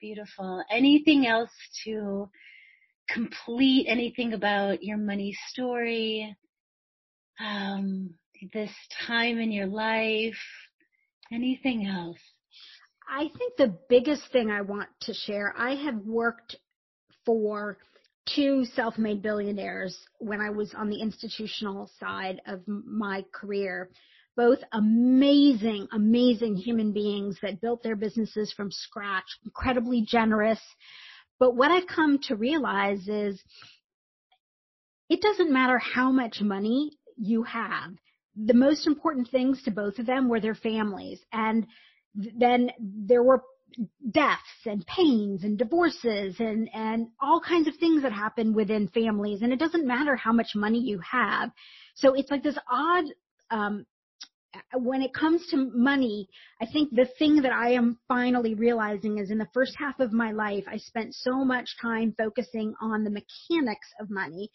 [0.00, 0.64] Beautiful.
[0.70, 1.50] Anything else
[1.84, 2.30] to
[3.10, 6.34] complete anything about your money story?
[7.38, 8.14] Um,
[8.52, 8.70] this
[9.06, 10.38] time in your life?
[11.32, 12.18] Anything else?
[13.08, 16.56] I think the biggest thing I want to share, I have worked
[17.24, 17.78] for
[18.34, 23.90] two self-made billionaires when I was on the institutional side of my career.
[24.36, 30.60] Both amazing, amazing human beings that built their businesses from scratch, incredibly generous.
[31.38, 33.42] But what I've come to realize is
[35.08, 37.94] it doesn't matter how much money you have
[38.46, 41.20] the most important things to both of them were their families.
[41.32, 41.66] And
[42.14, 43.42] then there were
[44.10, 49.42] deaths and pains and divorces and, and all kinds of things that happen within families.
[49.42, 51.50] And it doesn't matter how much money you have.
[51.94, 53.04] So it's like this odd,
[53.50, 53.86] um,
[54.74, 56.28] when it comes to money,
[56.60, 60.12] I think the thing that I am finally realizing is in the first half of
[60.12, 64.50] my life, I spent so much time focusing on the mechanics of money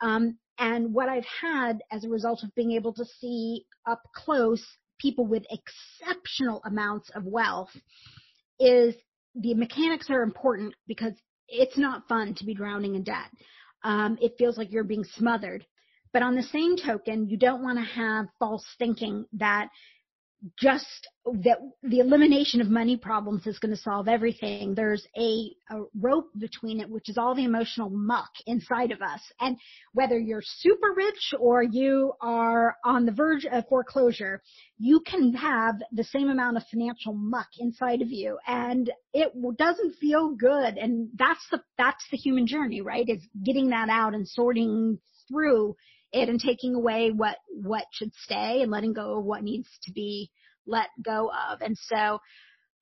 [0.00, 4.64] um, and what I've had as a result of being able to see up close
[4.98, 7.70] people with exceptional amounts of wealth
[8.58, 8.94] is
[9.34, 11.12] the mechanics are important because
[11.48, 13.30] it's not fun to be drowning in debt.
[13.84, 15.64] Um, it feels like you're being smothered.
[16.12, 19.68] But on the same token, you don't want to have false thinking that
[20.58, 24.74] just that the elimination of money problems is going to solve everything.
[24.74, 29.20] There's a, a, rope between it, which is all the emotional muck inside of us.
[29.40, 29.56] And
[29.92, 34.42] whether you're super rich or you are on the verge of foreclosure,
[34.78, 39.96] you can have the same amount of financial muck inside of you and it doesn't
[39.96, 40.76] feel good.
[40.76, 43.08] And that's the, that's the human journey, right?
[43.08, 44.98] Is getting that out and sorting
[45.28, 45.76] through
[46.12, 49.92] it and taking away what what should stay and letting go of what needs to
[49.92, 50.30] be
[50.66, 51.60] let go of.
[51.60, 52.20] And so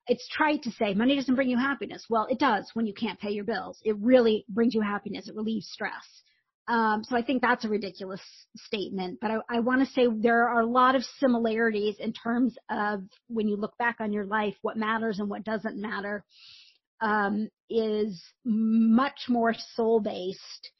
[0.07, 2.05] it's trite to say money doesn't bring you happiness.
[2.09, 3.79] Well, it does when you can't pay your bills.
[3.83, 5.27] It really brings you happiness.
[5.27, 6.23] It relieves stress.
[6.67, 8.21] Um, so I think that's a ridiculous
[8.55, 12.55] statement, but I, I want to say there are a lot of similarities in terms
[12.71, 16.25] of when you look back on your life, what matters and what doesn't matter
[17.01, 20.71] um, is much more soul based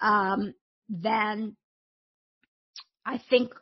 [0.00, 0.54] um,
[0.88, 1.54] than
[3.06, 3.52] I think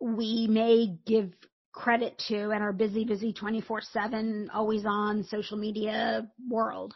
[0.00, 1.30] we may give
[1.72, 6.94] credit to in our busy, busy 24 7, always on social media world.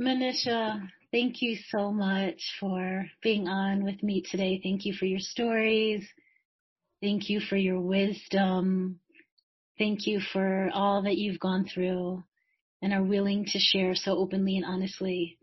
[0.00, 4.60] Manisha, thank you so much for being on with me today.
[4.60, 6.04] Thank you for your stories.
[7.00, 8.98] Thank you for your wisdom.
[9.78, 12.24] Thank you for all that you've gone through
[12.82, 15.38] and are willing to share so openly and honestly.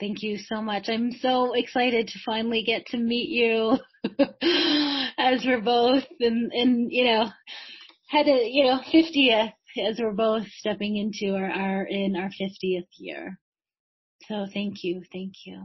[0.00, 0.88] Thank you so much.
[0.88, 3.78] I'm so excited to finally get to meet you
[5.18, 7.30] as we're both in, in, you know,
[8.08, 9.52] had a, you know, 50th
[9.84, 13.38] as we're both stepping into our, our, in our 50th year.
[14.28, 15.02] So thank you.
[15.12, 15.64] Thank you.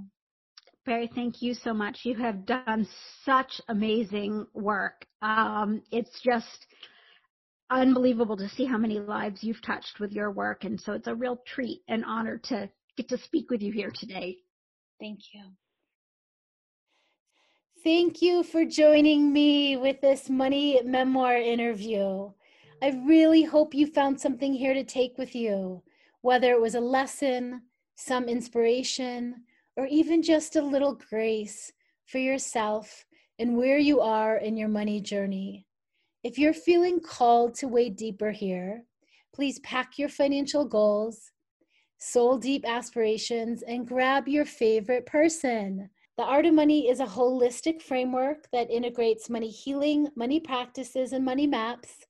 [0.85, 1.99] Bari, thank you so much.
[2.03, 2.87] You have done
[3.23, 5.05] such amazing work.
[5.21, 6.65] Um, it's just
[7.69, 10.63] unbelievable to see how many lives you've touched with your work.
[10.63, 13.91] And so it's a real treat and honor to get to speak with you here
[13.91, 14.37] today.
[14.99, 15.43] Thank you.
[17.83, 22.31] Thank you for joining me with this money memoir interview.
[22.81, 25.83] I really hope you found something here to take with you,
[26.21, 27.63] whether it was a lesson,
[27.95, 29.43] some inspiration,
[29.75, 31.71] or even just a little grace
[32.05, 33.05] for yourself
[33.39, 35.65] and where you are in your money journey.
[36.23, 38.85] If you're feeling called to wade deeper here,
[39.33, 41.31] please pack your financial goals,
[42.03, 45.89] soul deep aspirations, and grab your favorite person.
[46.17, 51.23] The Art of Money is a holistic framework that integrates money healing, money practices, and
[51.23, 52.05] money maps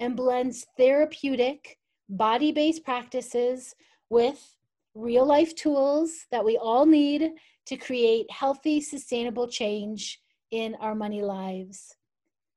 [0.00, 1.78] and blends therapeutic,
[2.10, 3.74] body based practices
[4.10, 4.54] with
[4.94, 7.30] real life tools that we all need
[7.66, 10.20] to create healthy, sustainable change
[10.50, 11.96] in our money lives.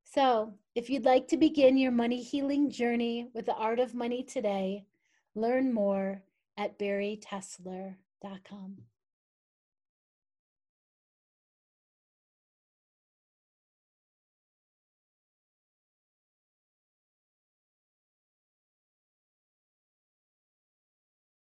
[0.03, 4.23] So, if you'd like to begin your money healing journey with the art of money
[4.23, 4.85] today,
[5.35, 6.22] learn more
[6.62, 8.78] at baritessler.com.